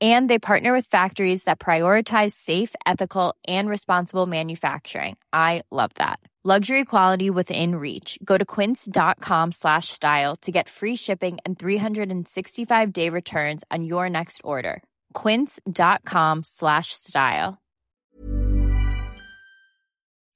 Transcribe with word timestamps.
and 0.00 0.30
they 0.30 0.38
partner 0.38 0.72
with 0.72 0.86
factories 0.86 1.42
that 1.44 1.58
prioritize 1.58 2.32
safe 2.32 2.74
ethical 2.86 3.34
and 3.48 3.68
responsible 3.68 4.26
manufacturing. 4.26 5.16
I 5.32 5.62
love 5.70 5.90
that. 5.96 6.20
Luxury 6.44 6.84
quality 6.84 7.30
within 7.30 7.74
reach. 7.74 8.16
Go 8.24 8.38
to 8.38 8.44
quince.com 8.44 9.50
slash 9.52 9.88
style 9.88 10.36
to 10.36 10.52
get 10.52 10.68
free 10.68 10.94
shipping 10.94 11.38
and 11.44 11.58
365 11.58 12.92
day 12.92 13.10
returns 13.10 13.64
on 13.70 13.84
your 13.84 14.08
next 14.08 14.40
order. 14.44 14.82
quince.com 15.14 16.44
slash 16.44 16.92
style. 16.92 17.58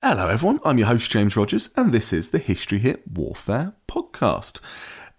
Hello 0.02 0.26
everyone. 0.28 0.58
I'm 0.64 0.78
your 0.78 0.88
host 0.88 1.08
james 1.12 1.36
rogers 1.36 1.70
and 1.76 1.92
this 1.92 2.12
is 2.12 2.32
the 2.32 2.40
history 2.40 2.80
hit 2.80 3.06
warfare 3.06 3.74
podcast 3.86 4.58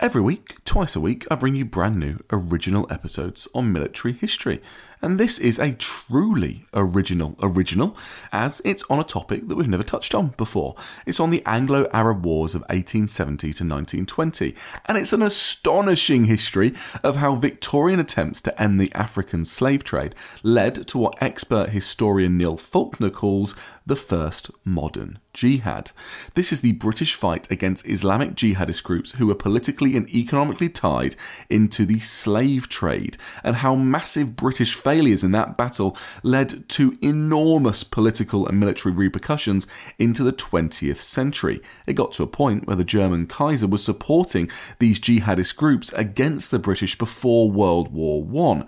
Every 0.03 0.21
week, 0.21 0.61
twice 0.65 0.97
a 0.97 0.99
week, 0.99 1.25
I 1.31 1.35
bring 1.35 1.55
you 1.55 1.63
brand 1.63 1.95
new 1.95 2.19
original 2.29 2.85
episodes 2.91 3.47
on 3.55 3.71
military 3.71 4.13
history. 4.13 4.61
And 5.01 5.17
this 5.17 5.39
is 5.39 5.59
a 5.59 5.75
truly 5.75 6.65
original 6.73 7.37
original, 7.41 7.95
as 8.33 8.61
it's 8.65 8.83
on 8.89 8.99
a 8.99 9.05
topic 9.05 9.47
that 9.47 9.55
we've 9.55 9.65
never 9.65 9.81
touched 9.81 10.13
on 10.13 10.33
before. 10.35 10.75
It's 11.05 11.21
on 11.21 11.29
the 11.29 11.41
Anglo 11.45 11.87
Arab 11.93 12.25
Wars 12.25 12.53
of 12.53 12.63
1870 12.63 13.53
to 13.53 13.63
1920, 13.63 14.53
and 14.87 14.97
it's 14.97 15.13
an 15.13 15.21
astonishing 15.21 16.25
history 16.25 16.73
of 17.01 17.15
how 17.15 17.35
Victorian 17.35 18.01
attempts 18.01 18.41
to 18.41 18.61
end 18.61 18.81
the 18.81 18.91
African 18.93 19.45
slave 19.45 19.85
trade 19.85 20.15
led 20.43 20.85
to 20.89 20.97
what 20.97 21.15
expert 21.21 21.69
historian 21.69 22.37
Neil 22.37 22.57
Faulkner 22.57 23.09
calls 23.09 23.55
the 23.85 23.95
first 23.95 24.51
modern 24.65 25.19
jihad. 25.33 25.91
This 26.35 26.51
is 26.51 26.61
the 26.61 26.73
British 26.73 27.15
fight 27.15 27.49
against 27.51 27.87
Islamic 27.87 28.35
jihadist 28.35 28.83
groups 28.83 29.13
who 29.13 29.27
were 29.27 29.35
politically 29.35 29.97
and 29.97 30.07
economically 30.09 30.69
tied 30.69 31.15
into 31.49 31.85
the 31.85 31.99
slave 31.99 32.69
trade, 32.69 33.17
and 33.43 33.57
how 33.57 33.75
massive 33.75 34.35
British 34.35 34.75
failures 34.75 35.23
in 35.23 35.31
that 35.31 35.57
battle 35.57 35.97
led 36.21 36.69
to 36.69 36.97
enormous 37.01 37.83
political 37.83 38.47
and 38.47 38.59
military 38.59 38.93
repercussions 38.93 39.67
into 39.97 40.23
the 40.23 40.33
20th 40.33 40.97
century. 40.97 41.61
It 41.85 41.93
got 41.93 42.13
to 42.13 42.23
a 42.23 42.27
point 42.27 42.67
where 42.67 42.75
the 42.75 42.83
German 42.83 43.27
Kaiser 43.27 43.67
was 43.67 43.83
supporting 43.83 44.49
these 44.79 44.99
jihadist 44.99 45.55
groups 45.55 45.91
against 45.93 46.51
the 46.51 46.59
British 46.59 46.97
before 46.97 47.49
World 47.49 47.91
War 47.91 48.23
One. 48.23 48.67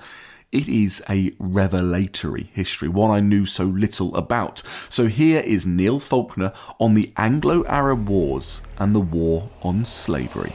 It 0.55 0.69
is 0.69 1.03
a 1.09 1.33
revelatory 1.37 2.49
history, 2.53 2.87
one 2.87 3.11
I 3.11 3.19
knew 3.19 3.45
so 3.45 3.65
little 3.65 4.15
about. 4.15 4.59
So 4.59 5.07
here 5.07 5.41
is 5.41 5.65
Neil 5.65 5.99
Faulkner 5.99 6.53
on 6.79 6.93
the 6.93 7.11
Anglo 7.17 7.65
Arab 7.65 8.07
Wars 8.07 8.61
and 8.77 8.95
the 8.95 9.01
War 9.01 9.49
on 9.63 9.83
Slavery. 9.83 10.53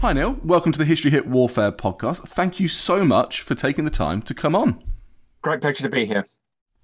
Hi, 0.00 0.12
Neil. 0.12 0.38
Welcome 0.44 0.70
to 0.70 0.78
the 0.78 0.84
History 0.84 1.10
Hit 1.10 1.26
Warfare 1.26 1.72
podcast. 1.72 2.28
Thank 2.28 2.60
you 2.60 2.68
so 2.68 3.04
much 3.04 3.40
for 3.40 3.56
taking 3.56 3.84
the 3.84 3.90
time 3.90 4.22
to 4.22 4.32
come 4.32 4.54
on. 4.54 4.80
Great 5.42 5.62
pleasure 5.62 5.84
to 5.84 5.88
be 5.88 6.04
here. 6.04 6.26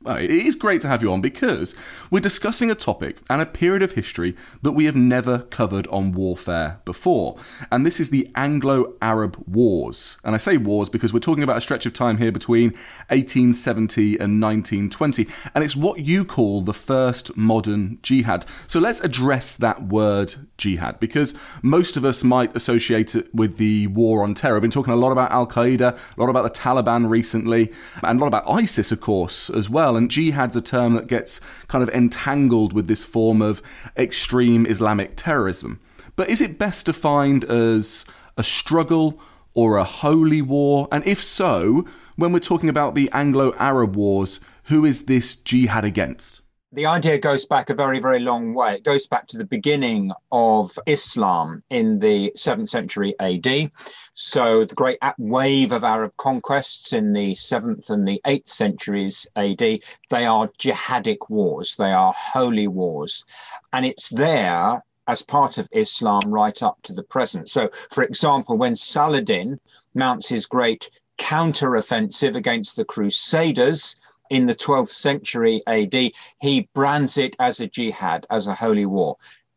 It 0.09 0.31
is 0.31 0.55
great 0.55 0.81
to 0.83 0.89
have 0.89 1.03
you 1.03 1.13
on 1.13 1.21
because 1.21 1.75
we're 2.11 2.21
discussing 2.21 2.71
a 2.71 2.75
topic 2.75 3.19
and 3.29 3.43
a 3.43 3.47
period 3.47 3.83
of 3.83 3.93
history 3.93 4.37
that 4.63 4.73
we 4.73 4.85
have 4.85 4.95
never 4.95 5.41
covered 5.41 5.87
on 5.89 6.13
warfare 6.13 6.81
before. 6.85 7.37
And 7.73 7.85
this 7.85 7.99
is 7.99 8.11
the 8.11 8.31
Anglo 8.35 8.95
Arab 9.03 9.43
Wars. 9.49 10.19
And 10.25 10.35
I 10.35 10.39
say 10.39 10.57
wars 10.57 10.89
because 10.89 11.13
we're 11.13 11.21
talking 11.21 11.43
about 11.43 11.57
a 11.57 11.61
stretch 11.61 11.87
of 11.87 11.93
time 11.93 12.19
here 12.19 12.31
between 12.31 12.71
1870 13.09 14.15
and 14.15 14.41
1920. 14.41 15.27
And 15.55 15.65
it's 15.65 15.75
what 15.75 16.01
you 16.01 16.25
call 16.25 16.63
the 16.63 16.75
first 16.75 17.37
modern 17.37 17.99
jihad. 18.03 18.45
So 18.67 18.79
let's 18.79 19.01
address 19.01 19.57
that 19.57 19.89
word 19.89 20.35
jihad 20.57 21.01
because 21.01 21.35
most 21.63 21.97
of 21.97 22.05
us 22.05 22.23
might 22.23 22.55
associate 22.55 23.15
it 23.15 23.35
with 23.35 23.57
the 23.57 23.89
war 23.89 24.23
on 24.23 24.35
terror. 24.35 24.57
I've 24.57 24.63
been 24.63 24.71
talking 24.71 24.93
a 24.93 24.97
lot 24.97 25.13
about 25.13 25.33
Al 25.33 25.47
Qaeda, 25.47 25.97
a 26.17 26.21
lot 26.21 26.29
about 26.29 26.45
the 26.45 26.51
Taliban 26.51 27.09
recently, 27.11 27.73
and 28.03 28.19
a 28.19 28.21
lot 28.21 28.29
about 28.29 28.49
ISIS, 28.49 28.93
of 28.93 29.01
course, 29.01 29.51
as 29.51 29.69
well. 29.69 29.96
And 29.97 30.11
jihad's 30.11 30.57
a 30.57 30.61
term 30.61 30.95
that 30.95 31.07
gets 31.07 31.41
kind 31.69 31.83
of 31.83 31.89
entangled 31.91 32.73
with 32.73 32.89
this 32.89 33.05
form 33.05 33.43
of 33.43 33.63
extreme 33.97 34.67
Islamic 34.67 35.17
terrorism. 35.17 35.81
But 36.15 36.29
is 36.29 36.41
it 36.41 36.59
best 36.59 36.87
defined 36.87 37.45
as 37.45 38.05
a 38.37 38.43
struggle 38.43 39.21
or 39.55 39.77
a 39.77 39.85
holy 39.85 40.43
war? 40.43 40.89
And 40.93 41.07
if 41.07 41.23
so, 41.23 41.87
when 42.17 42.33
we're 42.33 42.39
talking 42.39 42.69
about 42.69 42.95
the 42.95 43.11
Anglo 43.13 43.55
Arab 43.59 43.97
Wars, 43.97 44.41
who 44.65 44.85
is 44.85 45.07
this 45.07 45.37
jihad 45.37 45.85
against? 45.85 46.43
The 46.77 46.85
idea 46.85 47.19
goes 47.19 47.47
back 47.47 47.71
a 47.71 47.75
very, 47.75 47.99
very 48.01 48.21
long 48.21 48.53
way. 48.53 48.75
It 48.75 48.85
goes 48.85 49.07
back 49.07 49.27
to 49.29 49.39
the 49.39 49.47
beginning 49.47 50.13
of 50.31 50.79
Islam 50.85 51.63
in 51.71 52.01
the 52.01 52.31
7th 52.37 52.69
century 52.69 53.15
AD. 53.19 53.71
So, 54.13 54.67
the 54.67 54.75
great 54.75 54.99
wave 55.17 55.73
of 55.73 55.85
Arab 55.85 56.13
conquests 56.19 56.93
in 56.93 57.15
the 57.15 57.35
7th 57.35 57.89
and 57.89 58.07
the 58.07 58.21
8th 58.27 58.49
centuries 58.49 59.27
AD, 59.37 59.59
they 59.59 60.27
are 60.27 60.49
jihadic 60.59 61.31
wars, 61.31 61.77
they 61.77 61.93
are 61.93 62.13
holy 62.15 62.69
wars. 62.69 63.25
And 63.73 63.87
it's 63.87 64.11
there 64.11 64.85
as 65.09 65.23
part 65.23 65.57
of 65.57 65.71
Islam 65.73 66.21
right 66.27 66.63
up 66.63 66.83
to 66.83 66.93
the 66.93 67.03
present. 67.03 67.49
So, 67.49 67.71
for 67.91 68.05
example, 68.05 68.59
when 68.59 68.75
Saladin 68.75 69.61
mounts 69.95 70.29
his 70.29 70.45
great 70.45 70.91
counter-offensive 71.17 72.37
against 72.37 72.77
the 72.77 72.85
Crusaders, 72.85 73.97
in 74.31 74.47
the 74.47 74.55
12th 74.55 74.89
century 74.89 75.63
AD, 75.67 75.95
he 76.41 76.69
brands 76.75 77.19
it 77.19 77.37
as 77.39 77.61
a 77.61 77.67
jihad, 77.67 78.27
as 78.31 78.47
a 78.47 78.55
holy 78.55 78.87
war. 78.87 79.17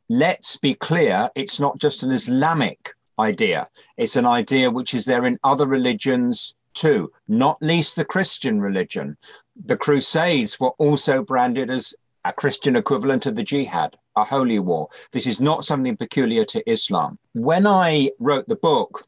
Let's 0.09 0.57
be 0.57 0.74
clear, 0.74 1.30
it's 1.35 1.59
not 1.59 1.78
just 1.78 2.03
an 2.03 2.12
Islamic 2.12 2.96
idea, 3.19 3.68
it's 3.97 4.16
an 4.16 4.25
idea 4.25 4.72
which 4.72 4.94
is 4.94 5.06
there 5.06 5.25
in 5.25 5.40
other 5.44 5.68
religions 5.68 6.56
too, 6.74 7.12
not 7.28 7.62
least 7.62 7.96
the 7.96 8.06
Christian 8.06 8.62
religion. 8.62 9.18
The 9.56 9.78
Crusades 9.78 10.59
were 10.59 10.74
also 10.78 11.22
branded 11.22 11.69
as 11.69 11.94
a 12.25 12.34
Christian 12.34 12.75
equivalent 12.75 13.25
of 13.25 13.36
the 13.36 13.44
jihad, 13.44 13.98
a 14.16 14.24
holy 14.24 14.60
war. 14.60 14.89
This 15.12 15.27
is 15.27 15.39
not 15.39 15.66
something 15.66 15.98
peculiar 15.98 16.45
to 16.45 16.69
Islam. 16.69 17.18
When 17.33 17.66
I 17.68 18.12
wrote 18.19 18.48
the 18.48 18.56
book, 18.56 19.06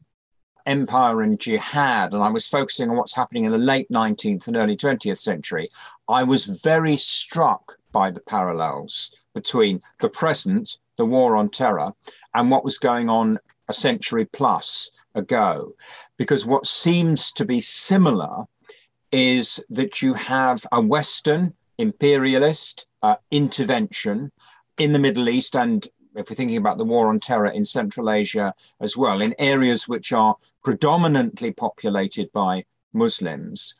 empire 0.66 1.22
and 1.22 1.38
jihad, 1.38 2.12
and 2.12 2.22
I 2.22 2.30
was 2.30 2.46
focusing 2.46 2.90
on 2.90 2.96
what's 2.96 3.14
happening 3.14 3.44
in 3.44 3.52
the 3.52 3.58
late 3.58 3.90
19th 3.90 4.46
and 4.46 4.56
early 4.56 4.76
20th 4.76 5.18
century, 5.18 5.68
I 6.08 6.22
was 6.22 6.44
very 6.44 6.96
struck 6.96 7.76
by 7.92 8.10
the 8.10 8.20
parallels 8.20 9.12
between 9.34 9.80
the 10.00 10.08
present, 10.08 10.78
the 10.96 11.06
war 11.06 11.36
on 11.36 11.50
terror, 11.50 11.92
and 12.34 12.50
what 12.50 12.64
was 12.64 12.78
going 12.78 13.08
on 13.08 13.38
a 13.68 13.72
century 13.72 14.24
plus 14.24 14.90
ago. 15.14 15.74
Because 16.16 16.46
what 16.46 16.66
seems 16.66 17.32
to 17.32 17.44
be 17.44 17.60
similar 17.60 18.44
is 19.10 19.62
that 19.68 20.02
you 20.02 20.14
have 20.14 20.66
a 20.72 20.80
Western 20.80 21.54
imperialist 21.78 22.86
uh, 23.02 23.16
intervention 23.30 24.32
in 24.78 24.92
the 24.92 24.98
Middle 24.98 25.28
East 25.28 25.54
and 25.54 25.86
if 26.14 26.30
we're 26.30 26.36
thinking 26.36 26.56
about 26.56 26.78
the 26.78 26.84
war 26.84 27.08
on 27.08 27.20
terror 27.20 27.48
in 27.48 27.64
Central 27.64 28.10
Asia 28.10 28.54
as 28.80 28.96
well, 28.96 29.20
in 29.20 29.34
areas 29.38 29.88
which 29.88 30.12
are 30.12 30.36
predominantly 30.62 31.52
populated 31.52 32.30
by 32.32 32.64
Muslims. 32.92 33.74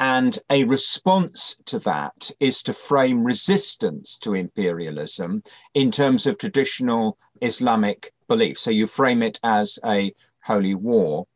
And 0.00 0.38
a 0.48 0.64
response 0.64 1.56
to 1.66 1.78
that 1.80 2.30
is 2.38 2.62
to 2.62 2.72
frame 2.72 3.24
resistance 3.24 4.16
to 4.18 4.34
imperialism 4.34 5.42
in 5.74 5.90
terms 5.90 6.26
of 6.26 6.38
traditional 6.38 7.18
Islamic 7.40 8.12
belief. 8.28 8.58
So 8.58 8.70
you 8.70 8.86
frame 8.86 9.22
it 9.22 9.40
as 9.42 9.78
a 9.84 10.14
holy 10.44 10.74
war. 10.74 11.26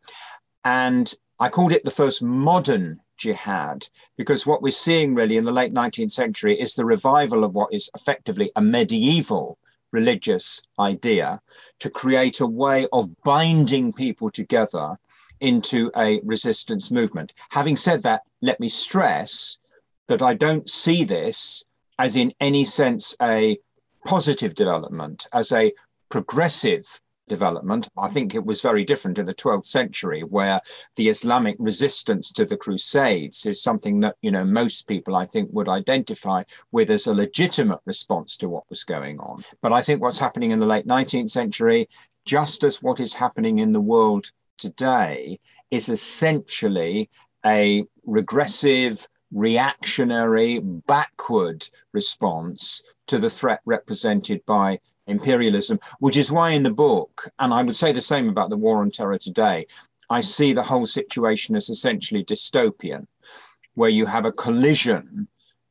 And 0.65 1.13
I 1.41 1.49
called 1.49 1.73
it 1.73 1.85
the 1.85 1.91
first 1.91 2.23
modern 2.23 3.01
jihad 3.17 3.89
because 4.17 4.47
what 4.47 4.63
we're 4.63 4.71
seeing 4.71 5.15
really 5.15 5.37
in 5.37 5.45
the 5.45 5.53
late 5.53 5.75
19th 5.75 6.11
century 6.11 6.59
is 6.59 6.75
the 6.75 6.85
revival 6.85 7.45
of 7.45 7.55
what 7.55 7.73
is 7.73 7.91
effectively 7.95 8.51
a 8.55 8.63
medieval 8.63 9.59
religious 9.93 10.63
idea 10.79 11.41
to 11.81 11.91
create 11.91 12.41
a 12.41 12.47
way 12.47 12.87
of 12.93 13.23
binding 13.23 13.93
people 13.93 14.31
together 14.31 14.99
into 15.41 15.91
a 15.97 16.21
resistance 16.25 16.91
movement. 16.91 17.33
Having 17.51 17.77
said 17.77 18.03
that, 18.03 18.23
let 18.41 18.61
me 18.61 18.69
stress 18.69 19.59
that 20.09 20.23
I 20.23 20.35
don't 20.35 20.69
see 20.69 21.05
this 21.05 21.65
as 21.99 22.17
in 22.17 22.33
any 22.41 22.65
sense 22.65 23.15
a 23.21 23.59
positive 24.07 24.55
development, 24.55 25.27
as 25.33 25.53
a 25.53 25.73
progressive 26.09 27.01
development. 27.37 27.89
I 27.97 28.03
mm-hmm. 28.03 28.15
think 28.15 28.35
it 28.35 28.45
was 28.45 28.61
very 28.61 28.85
different 28.85 29.19
in 29.19 29.27
the 29.27 29.41
12th 29.43 29.65
century, 29.65 30.23
where 30.23 30.61
the 30.97 31.09
Islamic 31.09 31.57
resistance 31.59 32.31
to 32.33 32.45
the 32.45 32.59
Crusades 32.65 33.47
is 33.47 33.63
something 33.63 34.01
that, 34.01 34.17
you 34.21 34.31
know, 34.31 34.45
most 34.45 34.87
people 34.87 35.17
I 35.17 35.27
think 35.33 35.49
would 35.53 35.69
identify 35.69 36.41
with 36.77 36.91
as 36.91 37.07
a 37.07 37.15
legitimate 37.25 37.81
response 37.87 38.37
to 38.39 38.49
what 38.49 38.69
was 38.69 38.85
going 38.85 39.19
on. 39.19 39.45
But 39.63 39.73
I 39.73 39.81
think 39.83 40.01
what's 40.01 40.25
happening 40.27 40.51
in 40.51 40.61
the 40.61 40.73
late 40.75 40.87
19th 40.87 41.31
century, 41.31 41.89
just 42.25 42.65
as 42.65 42.83
what 42.83 43.01
is 43.01 43.15
happening 43.15 43.59
in 43.59 43.73
the 43.73 43.87
world 43.95 44.25
today 44.59 45.41
is 45.71 45.89
essentially 45.89 47.09
a 47.45 47.85
regressive, 48.05 49.09
reactionary, 49.33 50.61
backward 50.61 51.67
response 51.93 52.83
to 53.07 53.19
the 53.19 53.31
threat 53.31 53.61
represented 53.65 54.41
by 54.47 54.79
imperialism, 55.07 55.81
which 55.99 56.17
is 56.17 56.33
why 56.33 56.51
in 56.51 56.63
the 56.63 56.71
book, 56.71 57.31
and 57.39 57.53
I 57.53 57.63
would 57.63 57.77
say 57.77 57.93
the 57.93 58.01
same 58.01 58.29
about 58.29 58.51
the 58.51 58.57
war 58.57 58.83
on 58.83 58.91
terror 58.91 59.19
today, 59.19 59.67
I 60.11 60.21
see 60.21 60.53
the 60.53 60.63
whole 60.63 60.87
situation 60.87 61.57
as 61.57 61.71
essentially 61.71 62.25
dystopian, 62.25 63.07
where 63.75 63.91
you 63.91 64.07
have 64.07 64.25
a 64.25 64.33
collision 64.33 65.29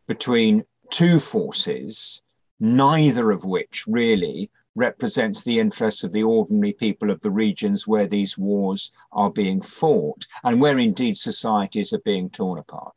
between 0.07 0.65
two 0.89 1.19
forces, 1.19 2.21
neither 2.59 3.31
of 3.31 3.45
which 3.45 3.85
really 3.87 4.51
represents 4.75 5.43
the 5.43 5.59
interests 5.59 6.03
of 6.03 6.11
the 6.11 6.23
ordinary 6.23 6.73
people 6.73 7.11
of 7.11 7.19
the 7.21 7.31
regions 7.31 7.87
where 7.87 8.07
these 8.07 8.37
wars 8.37 8.91
are 9.11 9.29
being 9.29 9.61
fought 9.61 10.25
and 10.43 10.61
where 10.61 10.79
indeed 10.79 11.17
societies 11.17 11.93
are 11.93 11.99
being 11.99 12.29
torn 12.29 12.57
apart. 12.59 12.95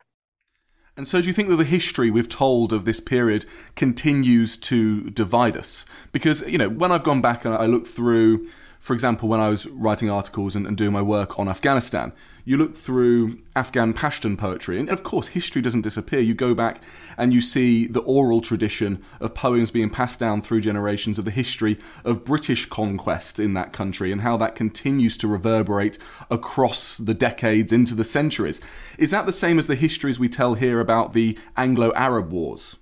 And 0.96 1.08
so, 1.08 1.20
do 1.20 1.26
you 1.26 1.32
think 1.32 1.48
that 1.48 1.56
the 1.56 1.64
history 1.64 2.10
we've 2.10 2.28
told 2.28 2.72
of 2.72 2.84
this 2.84 3.00
period 3.00 3.46
continues 3.74 4.56
to 4.58 5.10
divide 5.10 5.56
us? 5.56 5.84
Because, 6.12 6.42
you 6.42 6.56
know, 6.56 6.68
when 6.68 6.92
I've 6.92 7.02
gone 7.02 7.20
back 7.20 7.44
and 7.44 7.52
I 7.52 7.66
look 7.66 7.86
through 7.86 8.48
for 8.84 8.92
example, 8.92 9.30
when 9.30 9.40
I 9.40 9.48
was 9.48 9.66
writing 9.68 10.10
articles 10.10 10.54
and, 10.54 10.66
and, 10.66 10.76
doing 10.76 10.92
my 10.92 11.00
work 11.00 11.38
on 11.38 11.48
Afghanistan, 11.48 12.12
you 12.44 12.58
look 12.58 12.76
through 12.76 13.38
Afghan 13.56 13.94
Pashtun 13.94 14.36
poetry, 14.36 14.78
and 14.78 14.90
of 14.90 15.02
course, 15.02 15.28
history 15.28 15.62
doesn't 15.62 15.80
disappear. 15.80 16.20
You 16.20 16.34
go 16.34 16.52
back 16.52 16.82
and 17.16 17.32
you 17.32 17.40
see 17.40 17.86
the 17.86 18.02
oral 18.02 18.42
tradition 18.42 19.02
of 19.22 19.34
poems 19.34 19.70
being 19.70 19.88
passed 19.88 20.20
down 20.20 20.42
through 20.42 20.60
generations 20.60 21.18
of 21.18 21.24
the 21.24 21.30
history 21.30 21.78
of 22.04 22.26
British 22.26 22.66
conquest 22.66 23.40
in 23.40 23.54
that 23.54 23.72
country 23.72 24.12
and 24.12 24.20
how 24.20 24.36
that 24.36 24.54
continues 24.54 25.16
to 25.16 25.28
reverberate 25.28 25.96
across 26.30 26.98
the 26.98 27.14
decades 27.14 27.72
into 27.72 27.94
the 27.94 28.04
centuries. 28.04 28.60
Is 28.98 29.12
that 29.12 29.24
the 29.24 29.32
same 29.32 29.58
as 29.58 29.66
the 29.66 29.76
histories 29.76 30.20
we 30.20 30.28
tell 30.28 30.52
here 30.52 30.78
about 30.78 31.14
the 31.14 31.38
Anglo 31.56 31.90
Arab 31.94 32.30
Wars? 32.32 32.76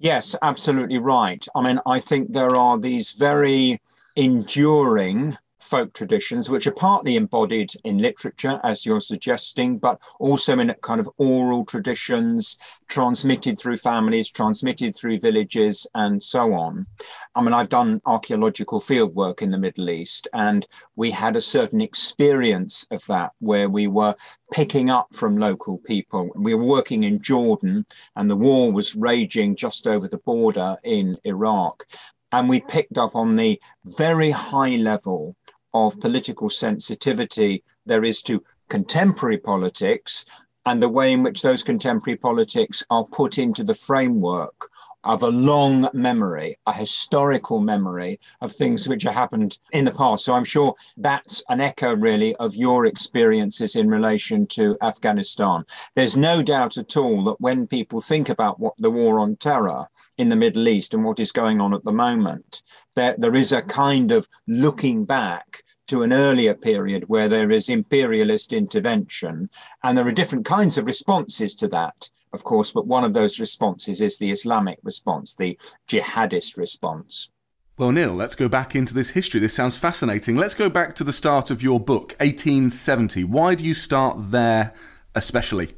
Yes, 0.00 0.34
absolutely 0.42 0.98
right. 0.98 1.46
I 1.54 1.62
mean, 1.62 1.78
I 1.86 2.00
think 2.00 2.32
there 2.32 2.56
are 2.56 2.76
these 2.76 3.12
very 3.12 3.80
enduring 4.16 5.36
folk 5.64 5.92
traditions, 5.94 6.50
which 6.50 6.66
are 6.66 6.72
partly 6.72 7.16
embodied 7.16 7.72
in 7.84 7.98
literature, 7.98 8.60
as 8.62 8.84
you're 8.84 9.00
suggesting, 9.00 9.78
but 9.78 10.00
also 10.20 10.58
in 10.58 10.74
kind 10.82 11.00
of 11.00 11.08
oral 11.16 11.64
traditions 11.64 12.56
transmitted 12.88 13.58
through 13.58 13.78
families, 13.78 14.28
transmitted 14.28 14.94
through 14.94 15.18
villages, 15.18 15.86
and 15.94 16.22
so 16.22 16.52
on. 16.52 16.86
I 17.34 17.42
mean, 17.42 17.54
I've 17.54 17.68
done 17.68 18.00
archaeological 18.06 18.78
field 18.80 19.14
work 19.14 19.42
in 19.42 19.50
the 19.50 19.58
Middle 19.58 19.90
East, 19.90 20.28
and 20.32 20.66
we 20.96 21.10
had 21.10 21.34
a 21.34 21.40
certain 21.40 21.80
experience 21.80 22.86
of 22.90 23.04
that 23.06 23.32
where 23.40 23.68
we 23.68 23.86
were 23.86 24.14
picking 24.52 24.90
up 24.90 25.08
from 25.14 25.38
local 25.38 25.78
people. 25.78 26.30
We 26.36 26.54
were 26.54 26.64
working 26.64 27.04
in 27.04 27.20
Jordan, 27.20 27.86
and 28.16 28.30
the 28.30 28.36
war 28.36 28.70
was 28.70 28.94
raging 28.94 29.56
just 29.56 29.86
over 29.86 30.08
the 30.08 30.18
border 30.18 30.76
in 30.84 31.16
Iraq. 31.24 31.86
And 32.32 32.48
we 32.48 32.60
picked 32.60 32.98
up 32.98 33.14
on 33.14 33.36
the 33.36 33.60
very 33.84 34.30
high 34.30 34.76
level 34.76 35.36
of 35.74 36.00
political 36.00 36.48
sensitivity 36.48 37.62
there 37.84 38.04
is 38.04 38.22
to 38.22 38.42
contemporary 38.68 39.38
politics 39.38 40.24
and 40.66 40.82
the 40.82 40.88
way 40.88 41.12
in 41.12 41.22
which 41.22 41.42
those 41.42 41.62
contemporary 41.62 42.16
politics 42.16 42.82
are 42.88 43.04
put 43.04 43.36
into 43.36 43.62
the 43.62 43.74
framework 43.74 44.70
of 45.04 45.22
a 45.22 45.28
long 45.28 45.88
memory, 45.92 46.58
a 46.66 46.72
historical 46.72 47.60
memory 47.60 48.18
of 48.40 48.52
things 48.52 48.88
which 48.88 49.02
have 49.02 49.14
happened 49.14 49.58
in 49.72 49.84
the 49.84 49.90
past. 49.90 50.24
So 50.24 50.34
I'm 50.34 50.44
sure 50.44 50.74
that's 50.96 51.42
an 51.48 51.60
echo, 51.60 51.94
really, 51.94 52.34
of 52.36 52.56
your 52.56 52.86
experiences 52.86 53.76
in 53.76 53.88
relation 53.88 54.46
to 54.48 54.76
Afghanistan. 54.82 55.64
There's 55.94 56.16
no 56.16 56.42
doubt 56.42 56.78
at 56.78 56.96
all 56.96 57.24
that 57.24 57.40
when 57.40 57.66
people 57.66 58.00
think 58.00 58.28
about 58.28 58.58
what 58.58 58.74
the 58.78 58.90
war 58.90 59.18
on 59.18 59.36
terror 59.36 59.88
in 60.16 60.28
the 60.28 60.36
Middle 60.36 60.68
East 60.68 60.94
and 60.94 61.04
what 61.04 61.20
is 61.20 61.32
going 61.32 61.60
on 61.60 61.74
at 61.74 61.84
the 61.84 61.92
moment, 61.92 62.62
there, 62.96 63.14
there 63.18 63.34
is 63.34 63.52
a 63.52 63.62
kind 63.62 64.10
of 64.10 64.28
looking 64.46 65.04
back 65.04 65.63
to 65.88 66.02
an 66.02 66.12
earlier 66.12 66.54
period 66.54 67.04
where 67.08 67.28
there 67.28 67.50
is 67.50 67.68
imperialist 67.68 68.52
intervention. 68.52 69.50
And 69.82 69.96
there 69.96 70.06
are 70.06 70.12
different 70.12 70.44
kinds 70.44 70.78
of 70.78 70.86
responses 70.86 71.54
to 71.56 71.68
that, 71.68 72.10
of 72.32 72.44
course, 72.44 72.72
but 72.72 72.86
one 72.86 73.04
of 73.04 73.12
those 73.12 73.40
responses 73.40 74.00
is 74.00 74.18
the 74.18 74.30
Islamic 74.30 74.78
response, 74.82 75.34
the 75.34 75.58
jihadist 75.88 76.56
response. 76.56 77.30
Well, 77.76 77.90
Neil, 77.90 78.12
let's 78.12 78.36
go 78.36 78.48
back 78.48 78.76
into 78.76 78.94
this 78.94 79.10
history. 79.10 79.40
This 79.40 79.54
sounds 79.54 79.76
fascinating. 79.76 80.36
Let's 80.36 80.54
go 80.54 80.70
back 80.70 80.94
to 80.94 81.04
the 81.04 81.12
start 81.12 81.50
of 81.50 81.62
your 81.62 81.80
book, 81.80 82.14
1870. 82.20 83.24
Why 83.24 83.56
do 83.56 83.64
you 83.64 83.74
start 83.74 84.30
there 84.30 84.72
especially? 85.14 85.70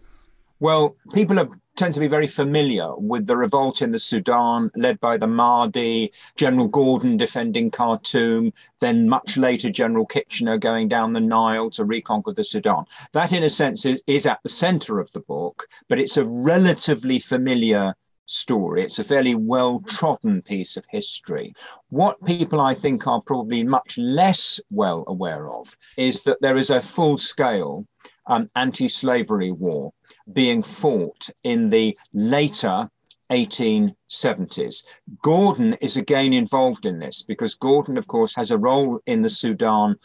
Well, 0.58 0.96
people 1.12 1.38
are 1.38 1.48
tend 1.76 1.94
to 1.94 2.00
be 2.00 2.08
very 2.08 2.26
familiar 2.26 2.96
with 2.96 3.26
the 3.26 3.36
revolt 3.36 3.82
in 3.82 3.90
the 3.90 3.98
Sudan, 3.98 4.70
led 4.74 4.98
by 4.98 5.16
the 5.16 5.26
Mahdi, 5.26 6.10
General 6.36 6.68
Gordon 6.68 7.16
defending 7.16 7.70
Khartoum, 7.70 8.52
then 8.80 9.08
much 9.08 9.36
later 9.36 9.70
General 9.70 10.06
Kitchener 10.06 10.58
going 10.58 10.88
down 10.88 11.12
the 11.12 11.20
Nile 11.20 11.70
to 11.70 11.84
reconquer 11.84 12.32
the 12.32 12.44
Sudan. 12.44 12.84
That, 13.12 13.32
in 13.32 13.42
a 13.42 13.50
sense, 13.50 13.84
is, 13.84 14.02
is 14.06 14.26
at 14.26 14.42
the 14.42 14.48
center 14.48 14.98
of 14.98 15.12
the 15.12 15.20
book, 15.20 15.66
but 15.88 15.98
it's 15.98 16.16
a 16.16 16.24
relatively 16.24 17.18
familiar 17.18 17.94
story. 18.26 18.82
It's 18.82 18.98
a 18.98 19.04
fairly 19.04 19.34
well 19.34 19.80
trodden 19.86 20.42
piece 20.42 20.76
of 20.76 20.84
history. 20.90 21.54
What 21.90 22.24
people 22.24 22.60
I 22.60 22.74
think 22.74 23.06
are 23.06 23.20
probably 23.20 23.62
much 23.62 23.96
less 23.98 24.60
well 24.70 25.04
aware 25.06 25.50
of 25.50 25.76
is 25.96 26.24
that 26.24 26.38
there 26.40 26.56
is 26.56 26.70
a 26.70 26.82
full 26.82 27.18
scale 27.18 27.86
um, 28.26 28.48
anti 28.56 28.88
slavery 28.88 29.50
war 29.50 29.92
being 30.32 30.62
fought 30.62 31.30
in 31.42 31.70
the 31.70 31.96
later 32.12 32.90
1870s. 33.30 34.84
Gordon 35.22 35.74
is 35.74 35.96
again 35.96 36.32
involved 36.32 36.86
in 36.86 36.98
this 36.98 37.22
because 37.22 37.54
Gordon, 37.54 37.98
of 37.98 38.06
course, 38.06 38.34
has 38.36 38.50
a 38.50 38.58
role 38.58 39.00
in 39.06 39.22
the 39.22 39.30
Sudan 39.30 39.96